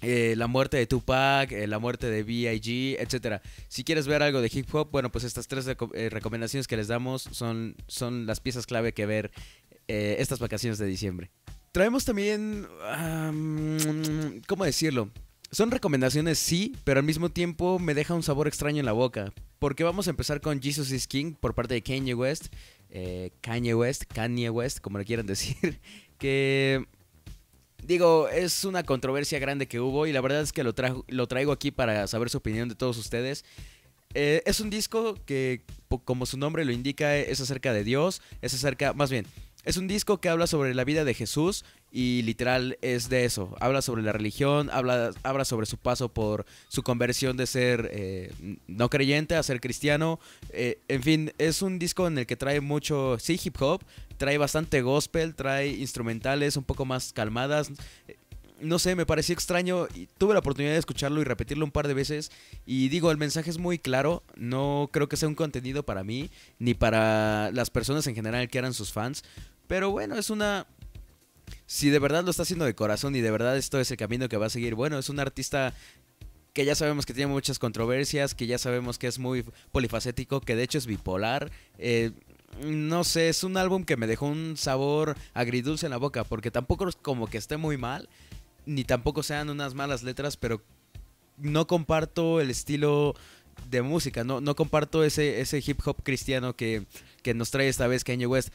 la 0.02 0.48
muerte 0.48 0.76
de 0.76 0.86
Tupac, 0.86 1.50
la 1.66 1.78
muerte 1.78 2.10
de 2.10 2.22
B.I.G., 2.24 2.98
etc. 3.00 3.40
Si 3.68 3.84
quieres 3.84 4.06
ver 4.06 4.22
algo 4.22 4.42
de 4.42 4.50
hip 4.52 4.72
hop, 4.74 4.90
bueno, 4.90 5.10
pues 5.10 5.24
estas 5.24 5.48
tres 5.48 5.64
recomendaciones 5.64 6.66
que 6.66 6.76
les 6.76 6.88
damos 6.88 7.22
son, 7.22 7.74
son 7.86 8.26
las 8.26 8.38
piezas 8.40 8.66
clave 8.66 8.92
que 8.92 9.06
ver 9.06 9.30
estas 9.88 10.40
vacaciones 10.40 10.78
de 10.78 10.86
diciembre. 10.86 11.30
Traemos 11.74 12.04
también... 12.04 12.68
¿Cómo 14.46 14.64
decirlo? 14.64 15.10
Son 15.50 15.72
recomendaciones, 15.72 16.38
sí, 16.38 16.76
pero 16.84 17.00
al 17.00 17.04
mismo 17.04 17.30
tiempo 17.30 17.80
me 17.80 17.94
deja 17.94 18.14
un 18.14 18.22
sabor 18.22 18.46
extraño 18.46 18.78
en 18.78 18.86
la 18.86 18.92
boca. 18.92 19.32
Porque 19.58 19.82
vamos 19.82 20.06
a 20.06 20.10
empezar 20.10 20.40
con 20.40 20.62
Jesus 20.62 20.92
is 20.92 21.08
King 21.08 21.34
por 21.34 21.56
parte 21.56 21.74
de 21.74 21.82
Kanye 21.82 22.14
West. 22.14 22.54
Eh, 22.90 23.32
Kanye 23.40 23.74
West, 23.74 24.04
Kanye 24.04 24.50
West, 24.50 24.78
como 24.78 24.98
le 24.98 25.04
quieran 25.04 25.26
decir. 25.26 25.80
Que 26.16 26.86
Digo, 27.82 28.28
es 28.28 28.64
una 28.64 28.84
controversia 28.84 29.40
grande 29.40 29.66
que 29.66 29.80
hubo 29.80 30.06
y 30.06 30.12
la 30.12 30.20
verdad 30.20 30.42
es 30.42 30.52
que 30.52 30.62
lo, 30.62 30.72
lo 31.08 31.26
traigo 31.26 31.50
aquí 31.50 31.72
para 31.72 32.06
saber 32.06 32.30
su 32.30 32.38
opinión 32.38 32.68
de 32.68 32.76
todos 32.76 32.98
ustedes. 32.98 33.44
Eh, 34.14 34.44
es 34.46 34.60
un 34.60 34.70
disco 34.70 35.16
que, 35.26 35.64
como 36.04 36.24
su 36.24 36.38
nombre 36.38 36.64
lo 36.64 36.70
indica, 36.70 37.16
es 37.16 37.40
acerca 37.40 37.72
de 37.72 37.82
Dios, 37.82 38.22
es 38.42 38.54
acerca, 38.54 38.92
más 38.92 39.10
bien, 39.10 39.26
es 39.64 39.77
un 39.77 39.88
disco 39.88 40.18
que 40.18 40.29
habla 40.29 40.46
sobre 40.46 40.74
la 40.74 40.85
vida 40.85 41.05
de 41.05 41.14
Jesús 41.14 41.64
y 41.90 42.22
literal 42.22 42.77
es 42.83 43.09
de 43.09 43.24
eso. 43.24 43.57
Habla 43.61 43.81
sobre 43.81 44.03
la 44.03 44.12
religión, 44.12 44.68
habla, 44.72 45.12
habla 45.22 45.44
sobre 45.44 45.66
su 45.66 45.79
paso 45.79 46.09
por 46.09 46.44
su 46.68 46.83
conversión 46.83 47.37
de 47.37 47.46
ser 47.46 47.88
eh, 47.92 48.33
no 48.66 48.90
creyente 48.90 49.37
a 49.37 49.42
ser 49.42 49.61
cristiano. 49.61 50.20
Eh, 50.50 50.81
en 50.88 51.03
fin, 51.03 51.33
es 51.38 51.62
un 51.62 51.79
disco 51.79 52.07
en 52.07 52.18
el 52.18 52.27
que 52.27 52.37
trae 52.37 52.61
mucho, 52.61 53.16
sí, 53.18 53.40
hip 53.42 53.61
hop, 53.62 53.83
trae 54.16 54.38
bastante 54.38 54.83
gospel, 54.83 55.35
trae 55.35 55.68
instrumentales 55.68 56.57
un 56.57 56.64
poco 56.64 56.85
más 56.85 57.12
calmadas. 57.12 57.70
No 58.61 58.79
sé, 58.79 58.94
me 58.94 59.07
pareció 59.07 59.33
extraño 59.33 59.88
y 59.94 60.07
tuve 60.18 60.33
la 60.33 60.40
oportunidad 60.40 60.72
de 60.72 60.79
escucharlo 60.79 61.20
y 61.20 61.24
repetirlo 61.24 61.64
un 61.64 61.72
par 61.72 61.88
de 61.88 61.94
veces 61.94 62.31
y 62.64 62.88
digo, 62.88 63.11
el 63.11 63.18
mensaje 63.18 63.50
es 63.50 63.59
muy 63.59 63.79
claro, 63.79 64.22
no 64.37 64.88
creo 64.92 65.09
que 65.09 65.16
sea 65.16 65.29
un 65.29 65.35
contenido 65.35 65.83
para 65.83 66.05
mí 66.05 66.31
ni 66.59 66.72
para 66.72 67.50
las 67.53 67.70
personas 67.70 68.07
en 68.07 68.14
general 68.14 68.48
que 68.48 68.59
eran 68.59 68.72
sus 68.72 68.92
fans, 68.92 69.24
pero 69.66 69.90
bueno, 69.90 70.16
es 70.16 70.31
una... 70.31 70.66
Si 71.66 71.90
de 71.90 71.98
verdad 71.98 72.24
lo 72.24 72.31
está 72.31 72.42
haciendo 72.42 72.64
de 72.64 72.74
corazón 72.74 73.16
y 73.16 73.20
de 73.20 73.31
verdad 73.31 73.57
esto 73.57 73.81
es 73.81 73.90
el 73.90 73.96
camino 73.96 74.29
que 74.29 74.37
va 74.37 74.46
a 74.46 74.50
seguir, 74.50 74.74
bueno, 74.74 74.98
es 74.98 75.09
un 75.09 75.20
artista 75.20 75.74
que 76.55 76.64
ya 76.64 76.74
sabemos 76.74 77.05
que 77.05 77.12
tiene 77.12 77.33
muchas 77.33 77.59
controversias, 77.59 78.35
que 78.35 78.46
ya 78.46 78.59
sabemos 78.59 78.96
que 78.96 79.09
es 79.09 79.18
muy 79.18 79.44
polifacético, 79.72 80.40
que 80.40 80.55
de 80.55 80.62
hecho 80.62 80.79
es 80.79 80.87
bipolar. 80.87 81.50
Eh, 81.79 82.12
no 82.62 83.03
sé, 83.03 83.29
es 83.29 83.42
un 83.42 83.57
álbum 83.57 83.85
que 83.85 83.96
me 83.96 84.07
dejó 84.07 84.27
un 84.27 84.57
sabor 84.57 85.16
agridulce 85.35 85.87
en 85.87 85.90
la 85.90 85.96
boca, 85.96 86.22
porque 86.22 86.53
tampoco 86.53 86.88
es 86.88 86.94
como 86.94 87.27
que 87.27 87.38
esté 87.38 87.57
muy 87.57 87.77
mal, 87.77 88.09
ni 88.66 88.85
tampoco 88.85 89.24
sean 89.24 89.50
unas 89.50 89.74
malas 89.74 90.05
letras, 90.05 90.37
pero 90.37 90.62
no 91.38 91.66
comparto 91.66 92.40
el 92.40 92.50
estilo 92.50 93.14
de 93.68 93.83
música, 93.83 94.22
no, 94.22 94.40
no 94.40 94.55
comparto 94.55 95.03
ese, 95.03 95.40
ese 95.40 95.62
hip 95.64 95.81
hop 95.85 96.03
cristiano 96.05 96.55
que, 96.55 96.87
que 97.22 97.35
nos 97.35 97.50
trae 97.50 97.68
esta 97.68 97.88
vez 97.88 98.05
Kanye 98.05 98.27
West. 98.27 98.50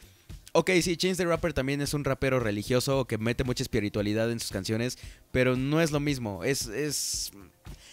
Ok, 0.52 0.72
sí, 0.82 0.98
Chance 0.98 1.24
the 1.24 1.30
Rapper 1.30 1.54
también 1.54 1.82
es 1.82 1.94
un 1.94 2.04
rapero 2.04 2.40
religioso 2.40 3.06
que 3.06 3.18
mete 3.18 3.44
mucha 3.44 3.64
espiritualidad 3.64 4.32
en 4.32 4.40
sus 4.40 4.52
canciones, 4.52 4.98
pero 5.32 5.56
no 5.56 5.80
es 5.80 5.92
lo 5.92 6.00
mismo. 6.00 6.44
Es, 6.44 6.66
es, 6.68 7.32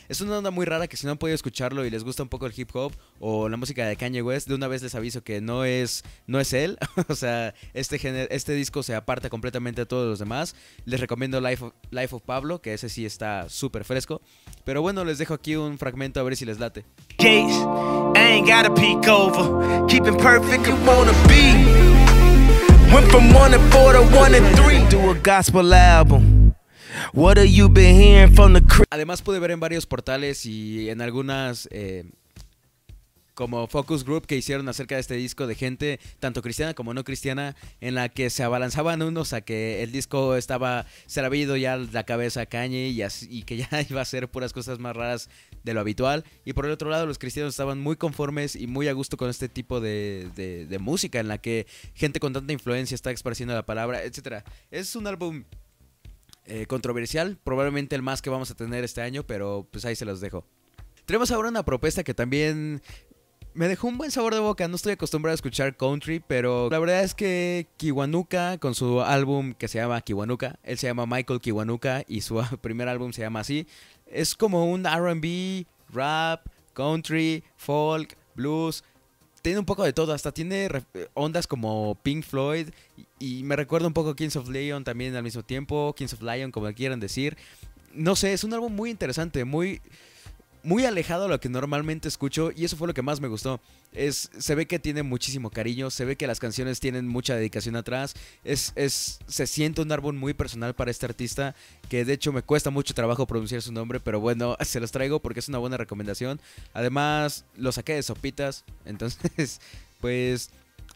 es 0.09 0.21
una 0.23 0.39
onda 0.39 0.51
muy 0.51 0.65
rara 0.65 0.89
que 0.89 0.97
si 0.97 1.05
no 1.05 1.13
han 1.13 1.19
podido 1.19 1.35
escucharlo 1.35 1.85
y 1.85 1.91
les 1.91 2.03
gusta 2.03 2.23
un 2.23 2.31
poco 2.31 2.47
el 2.47 2.55
hip 2.57 2.71
hop 2.75 2.93
o 3.21 3.49
la 3.51 3.59
música 3.59 3.87
de 3.87 3.97
Kanye 3.97 4.23
West, 4.23 4.49
de 4.49 4.55
una 4.55 4.69
vez 4.69 4.83
les 4.83 4.95
aviso 4.95 5.23
que 5.23 5.43
no 5.43 5.65
es, 5.67 6.03
no 6.27 6.41
es 6.41 6.55
él. 6.55 6.79
o 7.09 7.15
sea, 7.15 7.55
este, 7.75 8.01
este 8.35 8.53
disco 8.55 8.83
se 8.83 8.95
aparta 8.95 9.29
completamente 9.29 9.83
de 9.83 9.87
todos 9.87 10.09
los 10.09 10.19
demás. 10.19 10.55
Les 10.87 11.01
recomiendo 11.01 11.41
Life 11.43 11.63
of, 11.63 11.75
Life 11.91 12.15
of 12.15 12.23
Pablo, 12.23 12.63
que 12.63 12.73
ese 12.73 12.89
sí 12.89 13.05
está 13.05 13.51
súper 13.51 13.85
fresco. 13.85 14.23
Pero 14.65 14.81
bueno, 14.81 15.05
les 15.05 15.19
dejo 15.19 15.35
aquí 15.35 15.57
un 15.57 15.77
fragmento 15.77 16.21
a 16.21 16.23
ver 16.23 16.37
si 16.37 16.47
les 16.47 16.59
late. 16.59 16.85
ain't 18.17 18.47
gotta 18.47 18.73
peek 18.75 19.07
over, 19.09 19.87
perfect, 20.19 20.69
wanna 20.87 21.13
be. 21.29 21.96
Went 22.93 23.11
from 23.11 23.33
one 23.35 23.55
and 23.55 23.73
four 23.73 23.93
to 23.93 24.01
one 24.17 24.35
and 24.35 24.47
three. 24.57 24.85
Do 24.89 25.11
a 25.11 25.15
gospel 25.15 25.75
album. 25.75 26.55
What 27.13 27.37
have 27.37 27.49
you 27.49 27.69
been 27.69 27.95
hearing 27.95 28.35
from 28.35 28.55
the 28.55 28.63
Además 28.91 29.23
pude 29.23 29.39
ver 29.39 29.51
en 29.51 29.61
varios 29.61 29.87
portales 29.87 30.47
y 30.47 30.89
en 30.89 31.01
algunas 31.01 31.69
eh, 31.71 32.05
como 33.37 33.67
focus 33.67 34.03
group 34.03 34.27
que 34.27 34.35
hicieron 34.35 34.67
acerca 34.69 34.95
de 34.95 35.03
este 35.03 35.15
disco 35.15 35.47
de 35.47 35.55
gente, 35.55 36.01
tanto 36.21 36.41
cristiana 36.41 36.73
como 36.73 36.95
no 36.95 37.05
cristiana, 37.05 37.55
en 37.83 37.95
la 37.95 38.09
que 38.09 38.31
se 38.31 38.43
abalanzaban 38.43 39.03
unos 39.03 39.35
a 39.35 39.43
que 39.43 39.83
el 39.83 39.93
disco 39.93 40.37
estaba, 40.37 40.87
se 41.05 41.21
le 41.21 41.27
había 41.27 41.43
ido 41.43 41.57
ya 41.57 41.77
la 41.77 42.05
cabeza 42.05 42.41
a 42.41 42.47
Kanye 42.47 42.89
y, 42.89 43.03
y 43.29 43.43
que 43.43 43.59
ya 43.59 43.69
iba 43.91 44.01
a 44.01 44.07
ser 44.07 44.29
puras 44.29 44.55
cosas 44.55 44.79
más 44.79 44.97
raras 44.97 45.29
de 45.67 45.75
lo 45.75 45.81
habitual. 45.81 46.25
Y 46.47 46.55
por 46.55 46.65
el 46.65 46.73
otro 46.73 46.89
lado, 46.89 47.05
los 47.05 47.19
cristianos 47.19 47.53
estaban 47.53 47.79
muy 47.79 47.97
conformes 47.97 48.57
y 48.57 48.67
muy 48.67 48.89
a 48.89 48.95
gusto 48.95 49.19
con 49.19 49.29
este 49.29 49.51
tipo 49.51 49.81
de, 49.81 50.31
de, 50.35 50.79
música 50.79 51.21
en 51.21 51.29
la 51.29 51.39
que 51.39 51.67
gente 51.95 52.21
con 52.21 52.33
tanta 52.33 52.53
influencia 52.53 52.95
está 52.95 53.11
expresando 53.11 53.53
la 53.53 53.67
palabra, 53.67 54.03
etc. 54.05 54.45
Es 54.71 54.95
un 54.97 55.07
álbum 55.07 55.45
eh, 56.47 56.67
controversial, 56.67 57.39
probablemente 57.43 57.97
el 57.97 58.03
más 58.03 58.23
que 58.23 58.31
vamos 58.31 58.51
a 58.51 58.55
tener 58.55 58.85
este 58.85 59.03
año, 59.03 59.25
pero 59.27 59.67
pues 59.71 59.85
ahí 59.85 59.97
se 59.97 60.05
los 60.05 60.21
dejo. 60.21 60.47
Tenemos 61.05 61.31
ahora 61.31 61.49
una 61.49 61.65
propuesta 61.65 62.05
que 62.05 62.15
también 62.15 62.81
me 63.57 63.69
dejó 63.69 63.89
un 63.89 63.97
buen 63.97 64.11
sabor 64.11 64.35
de 64.35 64.41
boca. 64.41 64.69
No 64.69 64.77
estoy 64.77 64.93
acostumbrado 64.93 65.33
a 65.33 65.37
escuchar 65.37 65.77
country, 65.77 66.21
pero 66.21 66.69
la 66.71 66.79
verdad 66.79 67.03
es 67.03 67.15
que 67.15 67.67
Kiwanuka, 67.79 68.59
con 68.59 68.75
su 68.75 69.01
álbum 69.01 69.55
que 69.55 69.67
se 69.67 69.79
llama 69.79 70.01
Kiwanuka, 70.03 70.59
él 70.63 70.79
se 70.79 70.87
llama 70.87 71.07
Michael 71.07 71.41
Kiwanuka 71.41 72.05
y 72.07 72.21
su 72.21 72.41
primer 72.61 72.89
álbum 72.89 73.13
se 73.13 73.23
llama 73.23 73.41
así, 73.41 73.67
es 74.07 74.35
como 74.35 74.71
un 74.71 74.85
RB, 74.85 75.67
rap, 75.93 76.47
country, 76.75 77.43
folk, 77.57 78.17
blues. 78.35 78.85
Tiene 79.43 79.59
un 79.61 79.65
poco 79.65 79.85
de 79.85 79.93
todo, 79.93 80.13
hasta 80.13 80.33
tiene 80.33 80.69
ondas 81.15 81.47
como 81.47 81.97
Pink 82.03 82.25
Floyd 82.25 82.69
y, 83.19 83.43
me 83.45 83.55
recuerda 83.55 83.87
un 83.87 83.93
poco 83.93 84.17
Kings 84.17 84.37
of 84.37 84.49
Leon 84.49 84.83
también 84.83 85.15
al 85.15 85.23
mismo 85.23 85.45
tiempo, 85.45 85.95
Kings 85.97 86.15
of 86.15 86.23
Lion 86.23 86.51
como 86.51 86.73
quieran 86.73 86.99
decir. 87.01 87.37
No 87.93 88.17
sé, 88.17 88.33
es 88.33 88.45
un 88.45 88.53
álbum 88.53 88.75
muy 88.75 88.91
interesante, 88.91 89.45
muy 89.45 89.81
muy 90.67 90.85
alejado 90.85 91.27
a 91.27 91.29
lo 91.29 91.39
que 91.39 91.49
normalmente 91.49 92.09
escucho 92.09 92.51
y 92.55 92.65
eso 92.65 92.77
fue 92.77 92.89
lo 92.89 92.95
que 92.95 93.01
más 93.01 93.21
me 93.21 93.29
gustó. 93.29 93.61
Es, 93.93 94.31
se 94.37 94.57
ve 94.57 94.67
que 94.67 94.81
tiene 94.81 95.05
muchísimo 95.05 95.49
cariño, 95.49 95.91
se 95.91 96.05
ve 96.05 96.17
que 96.17 96.27
las 96.27 96.41
canciones 96.41 96.81
tienen 96.81 97.07
mucha 97.07 97.37
dedicación 97.37 97.77
atrás, 97.77 98.15
es, 98.43 98.73
es, 98.75 99.21
se 99.29 99.47
siente 99.47 99.81
un 99.81 99.93
álbum 99.93 100.17
muy 100.17 100.35
personal 100.35 100.75
para 100.75 100.91
este 100.91 101.07
artista, 101.07 101.55
que 101.89 102.05
de 102.05 102.15
hecho 102.15 102.33
me 102.33 102.43
cuesta 102.43 102.71
mucho 102.71 102.95
trabajo 102.95 103.29
pronunciar 103.29 103.63
su 103.63 103.71
nombre, 103.71 104.01
pero 104.01 104.19
bueno, 104.19 104.57
se 104.65 104.81
los 104.81 104.91
traigo 104.91 105.21
porque 105.21 105.39
es 105.39 105.49
una 105.49 105.59
buena 105.59 105.77
recomendación. 105.77 106.41
Además, 106.75 107.45
lo 107.57 107.71
saqué 107.71 107.95
de 107.95 108.03
sopitas, 108.03 108.65
entonces, 108.85 109.61
pues 110.01 110.51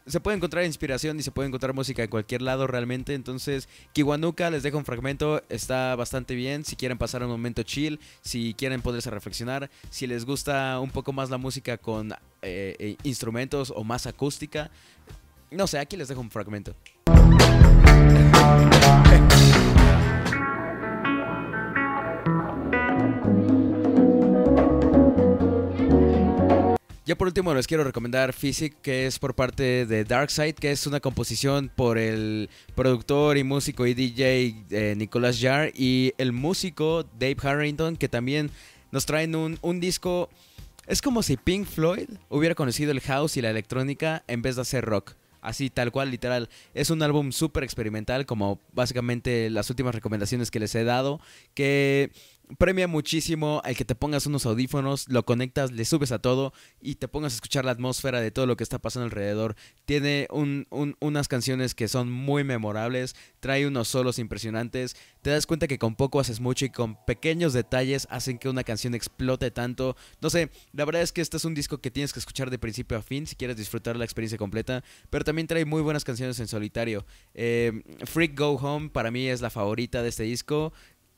se 0.05 0.19
puede 0.19 0.37
encontrar 0.37 0.65
inspiración 0.65 1.19
y 1.19 1.23
se 1.23 1.31
puede 1.31 1.47
encontrar 1.47 1.73
música 1.73 2.03
en 2.03 2.09
cualquier 2.09 2.41
lado 2.41 2.67
realmente. 2.67 3.13
Entonces, 3.13 3.69
Kiwanuka 3.93 4.49
les 4.49 4.63
dejo 4.63 4.77
un 4.77 4.85
fragmento, 4.85 5.43
está 5.49 5.95
bastante 5.95 6.35
bien. 6.35 6.65
Si 6.65 6.75
quieren 6.75 6.97
pasar 6.97 7.23
un 7.23 7.29
momento 7.29 7.63
chill, 7.63 7.99
si 8.21 8.53
quieren 8.53 8.81
poderse 8.81 9.09
reflexionar, 9.09 9.69
si 9.89 10.07
les 10.07 10.25
gusta 10.25 10.79
un 10.79 10.91
poco 10.91 11.13
más 11.13 11.29
la 11.29 11.37
música 11.37 11.77
con 11.77 12.11
eh, 12.41 12.75
eh, 12.79 12.95
instrumentos 13.03 13.71
o 13.75 13.83
más 13.83 14.07
acústica, 14.07 14.71
no 15.51 15.67
sé, 15.67 15.79
aquí 15.79 15.97
les 15.97 16.07
dejo 16.07 16.21
un 16.21 16.31
fragmento. 16.31 16.75
Ya 27.03 27.15
por 27.15 27.25
último 27.25 27.51
les 27.55 27.65
quiero 27.65 27.83
recomendar 27.83 28.31
Physic, 28.31 28.79
que 28.83 29.07
es 29.07 29.17
por 29.17 29.33
parte 29.33 29.87
de 29.87 30.03
Darkside, 30.03 30.53
que 30.53 30.69
es 30.69 30.85
una 30.85 30.99
composición 30.99 31.71
por 31.75 31.97
el 31.97 32.47
productor 32.75 33.39
y 33.39 33.43
músico 33.43 33.87
y 33.87 33.95
DJ 33.95 34.65
eh, 34.69 34.93
Nicolas 34.95 35.39
Jarre 35.41 35.73
y 35.75 36.13
el 36.19 36.31
músico 36.31 37.03
Dave 37.17 37.37
Harrington, 37.41 37.95
que 37.97 38.07
también 38.07 38.51
nos 38.91 39.07
traen 39.07 39.35
un, 39.35 39.57
un 39.63 39.79
disco... 39.79 40.29
Es 40.85 41.01
como 41.01 41.23
si 41.23 41.37
Pink 41.37 41.65
Floyd 41.65 42.07
hubiera 42.29 42.53
conocido 42.53 42.91
el 42.91 43.01
house 43.01 43.35
y 43.35 43.41
la 43.41 43.49
electrónica 43.49 44.23
en 44.27 44.43
vez 44.43 44.57
de 44.57 44.61
hacer 44.61 44.85
rock. 44.85 45.15
Así, 45.41 45.71
tal 45.71 45.91
cual, 45.91 46.11
literal. 46.11 46.49
Es 46.75 46.91
un 46.91 47.01
álbum 47.01 47.31
súper 47.31 47.63
experimental, 47.63 48.27
como 48.27 48.59
básicamente 48.73 49.49
las 49.49 49.71
últimas 49.71 49.95
recomendaciones 49.95 50.51
que 50.51 50.59
les 50.59 50.75
he 50.75 50.83
dado, 50.83 51.19
que 51.55 52.11
premia 52.57 52.87
muchísimo 52.87 53.61
al 53.63 53.75
que 53.75 53.85
te 53.85 53.95
pongas 53.95 54.25
unos 54.25 54.45
audífonos, 54.45 55.07
lo 55.09 55.25
conectas, 55.25 55.71
le 55.71 55.85
subes 55.85 56.11
a 56.11 56.19
todo 56.19 56.53
y 56.81 56.95
te 56.95 57.07
pongas 57.07 57.33
a 57.33 57.35
escuchar 57.35 57.65
la 57.65 57.71
atmósfera 57.71 58.21
de 58.21 58.31
todo 58.31 58.45
lo 58.45 58.57
que 58.57 58.63
está 58.63 58.79
pasando 58.79 59.05
alrededor. 59.05 59.55
Tiene 59.85 60.27
unas 60.31 61.27
canciones 61.27 61.75
que 61.75 61.87
son 61.87 62.11
muy 62.11 62.43
memorables, 62.43 63.15
trae 63.39 63.67
unos 63.67 63.87
solos 63.87 64.19
impresionantes. 64.19 64.95
Te 65.21 65.29
das 65.29 65.45
cuenta 65.45 65.67
que 65.67 65.77
con 65.77 65.95
poco 65.95 66.19
haces 66.19 66.39
mucho 66.39 66.65
y 66.65 66.69
con 66.69 66.97
pequeños 67.05 67.53
detalles 67.53 68.07
hacen 68.09 68.37
que 68.37 68.49
una 68.49 68.63
canción 68.63 68.95
explote 68.95 69.51
tanto. 69.51 69.95
No 70.21 70.29
sé, 70.29 70.49
la 70.73 70.85
verdad 70.85 71.01
es 71.01 71.11
que 71.11 71.21
este 71.21 71.37
es 71.37 71.45
un 71.45 71.53
disco 71.53 71.79
que 71.79 71.91
tienes 71.91 72.13
que 72.13 72.19
escuchar 72.19 72.49
de 72.49 72.59
principio 72.59 72.97
a 72.97 73.01
fin 73.01 73.27
si 73.27 73.35
quieres 73.35 73.57
disfrutar 73.57 73.95
la 73.95 74.05
experiencia 74.05 74.37
completa, 74.37 74.83
pero 75.09 75.23
también 75.23 75.47
trae 75.47 75.65
muy 75.65 75.81
buenas 75.81 76.03
canciones 76.03 76.39
en 76.39 76.47
solitario. 76.47 77.05
Eh, 77.33 77.83
Freak 78.05 78.37
Go 78.37 78.51
Home 78.53 78.89
para 78.89 79.11
mí 79.11 79.27
es 79.27 79.41
la 79.41 79.49
favorita 79.49 80.01
de 80.01 80.09
este 80.09 80.23
disco. 80.23 80.73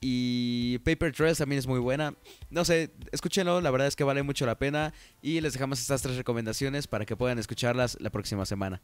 Y 0.06 0.80
Paper 0.80 1.13
Trails 1.13 1.38
también 1.38 1.60
es 1.60 1.66
muy 1.66 1.80
buena. 1.80 2.13
No 2.50 2.66
sé, 2.66 2.92
escúchenlo, 3.13 3.62
la 3.62 3.72
verdad 3.72 3.88
es 3.88 3.96
que 3.96 4.04
vale 4.04 4.22
mucho 4.22 4.46
la 4.46 4.58
pena. 4.58 4.94
Y 5.22 5.39
les 5.39 5.54
dejamos 5.54 5.80
estas 5.80 6.02
tres 6.02 6.18
recomendaciones 6.18 6.88
para 6.88 7.06
que 7.06 7.16
puedan 7.16 7.39
escucharlas 7.39 7.96
la 8.02 8.10
próxima 8.10 8.46
semana. 8.46 8.82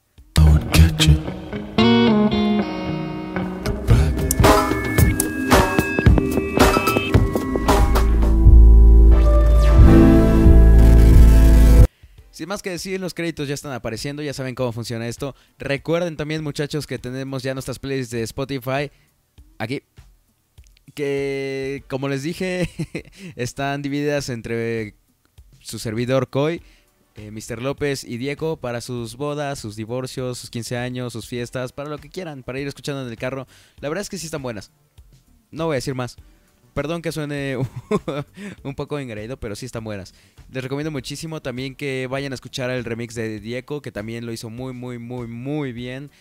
Sin 12.31 12.47
más 12.47 12.61
que 12.61 12.69
decir, 12.69 13.01
los 13.01 13.13
créditos 13.13 13.49
ya 13.49 13.55
están 13.55 13.73
apareciendo, 13.73 14.23
ya 14.23 14.33
saben 14.33 14.55
cómo 14.55 14.71
funciona 14.71 15.05
esto. 15.05 15.35
Recuerden 15.57 16.15
también, 16.15 16.41
muchachos, 16.45 16.87
que 16.87 16.97
tenemos 16.97 17.43
ya 17.43 17.53
nuestras 17.53 17.77
playlists 17.77 18.11
de 18.11 18.23
Spotify. 18.23 18.89
Aquí, 19.57 19.83
que 20.93 21.83
como 21.87 22.09
les 22.09 22.23
dije, 22.23 22.69
están 23.35 23.81
divididas 23.81 24.29
entre 24.29 24.95
su 25.59 25.79
servidor 25.79 26.29
Koi, 26.29 26.61
eh, 27.15 27.31
Mr. 27.31 27.61
López 27.61 28.03
y 28.03 28.17
Diego 28.17 28.57
para 28.57 28.81
sus 28.81 29.17
bodas, 29.17 29.59
sus 29.59 29.75
divorcios, 29.75 30.37
sus 30.37 30.49
15 30.49 30.77
años, 30.77 31.13
sus 31.13 31.27
fiestas, 31.27 31.73
para 31.73 31.89
lo 31.89 31.97
que 31.97 32.09
quieran, 32.09 32.43
para 32.43 32.59
ir 32.59 32.67
escuchando 32.67 33.01
en 33.01 33.09
el 33.09 33.17
carro. 33.17 33.47
La 33.81 33.89
verdad 33.89 34.01
es 34.01 34.09
que 34.09 34.17
sí 34.17 34.25
están 34.25 34.41
buenas. 34.41 34.71
No 35.51 35.65
voy 35.65 35.75
a 35.75 35.75
decir 35.75 35.95
más. 35.95 36.15
Perdón 36.73 37.01
que 37.01 37.11
suene 37.11 37.57
un 38.63 38.75
poco 38.75 38.99
engreído, 38.99 39.37
pero 39.37 39.55
sí 39.55 39.65
están 39.65 39.83
buenas. 39.83 40.13
Les 40.51 40.63
recomiendo 40.63 40.91
muchísimo 40.91 41.41
también 41.41 41.75
que 41.75 42.07
vayan 42.09 42.31
a 42.31 42.35
escuchar 42.35 42.69
el 42.69 42.85
remix 42.85 43.15
de 43.15 43.39
Diego, 43.39 43.81
que 43.81 43.91
también 43.91 44.25
lo 44.25 44.31
hizo 44.31 44.49
muy, 44.49 44.73
muy, 44.73 44.97
muy, 44.97 45.27
muy 45.27 45.73
bien. 45.73 46.11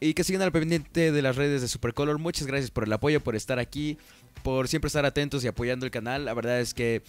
Y 0.00 0.14
que 0.14 0.22
sigan 0.24 0.42
al 0.42 0.52
pendiente 0.52 1.10
de 1.10 1.22
las 1.22 1.36
redes 1.36 1.60
de 1.60 1.68
Supercolor. 1.68 2.18
Muchas 2.18 2.46
gracias 2.46 2.70
por 2.70 2.84
el 2.84 2.92
apoyo, 2.92 3.20
por 3.20 3.34
estar 3.34 3.58
aquí, 3.58 3.98
por 4.42 4.68
siempre 4.68 4.86
estar 4.86 5.04
atentos 5.04 5.42
y 5.44 5.48
apoyando 5.48 5.86
el 5.86 5.90
canal. 5.90 6.24
La 6.24 6.34
verdad 6.34 6.60
es 6.60 6.72
que 6.72 7.02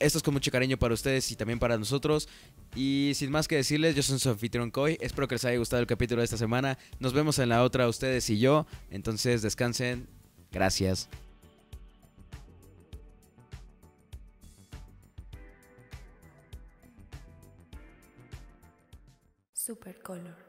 esto 0.00 0.18
es 0.18 0.24
con 0.24 0.34
mucho 0.34 0.50
cariño 0.50 0.76
para 0.76 0.94
ustedes 0.94 1.30
y 1.30 1.36
también 1.36 1.58
para 1.58 1.78
nosotros. 1.78 2.28
Y 2.74 3.12
sin 3.14 3.30
más 3.30 3.46
que 3.46 3.56
decirles, 3.56 3.94
yo 3.94 4.02
soy 4.02 4.18
su 4.18 4.30
anfitrión 4.30 4.70
Koi. 4.70 4.98
Espero 5.00 5.28
que 5.28 5.36
les 5.36 5.44
haya 5.44 5.58
gustado 5.58 5.80
el 5.80 5.86
capítulo 5.86 6.20
de 6.20 6.24
esta 6.24 6.36
semana. 6.36 6.76
Nos 6.98 7.12
vemos 7.12 7.38
en 7.38 7.48
la 7.48 7.62
otra, 7.62 7.88
ustedes 7.88 8.28
y 8.30 8.38
yo. 8.38 8.66
Entonces 8.90 9.42
descansen. 9.42 10.08
Gracias. 10.50 11.08
Supercolor. 19.52 20.43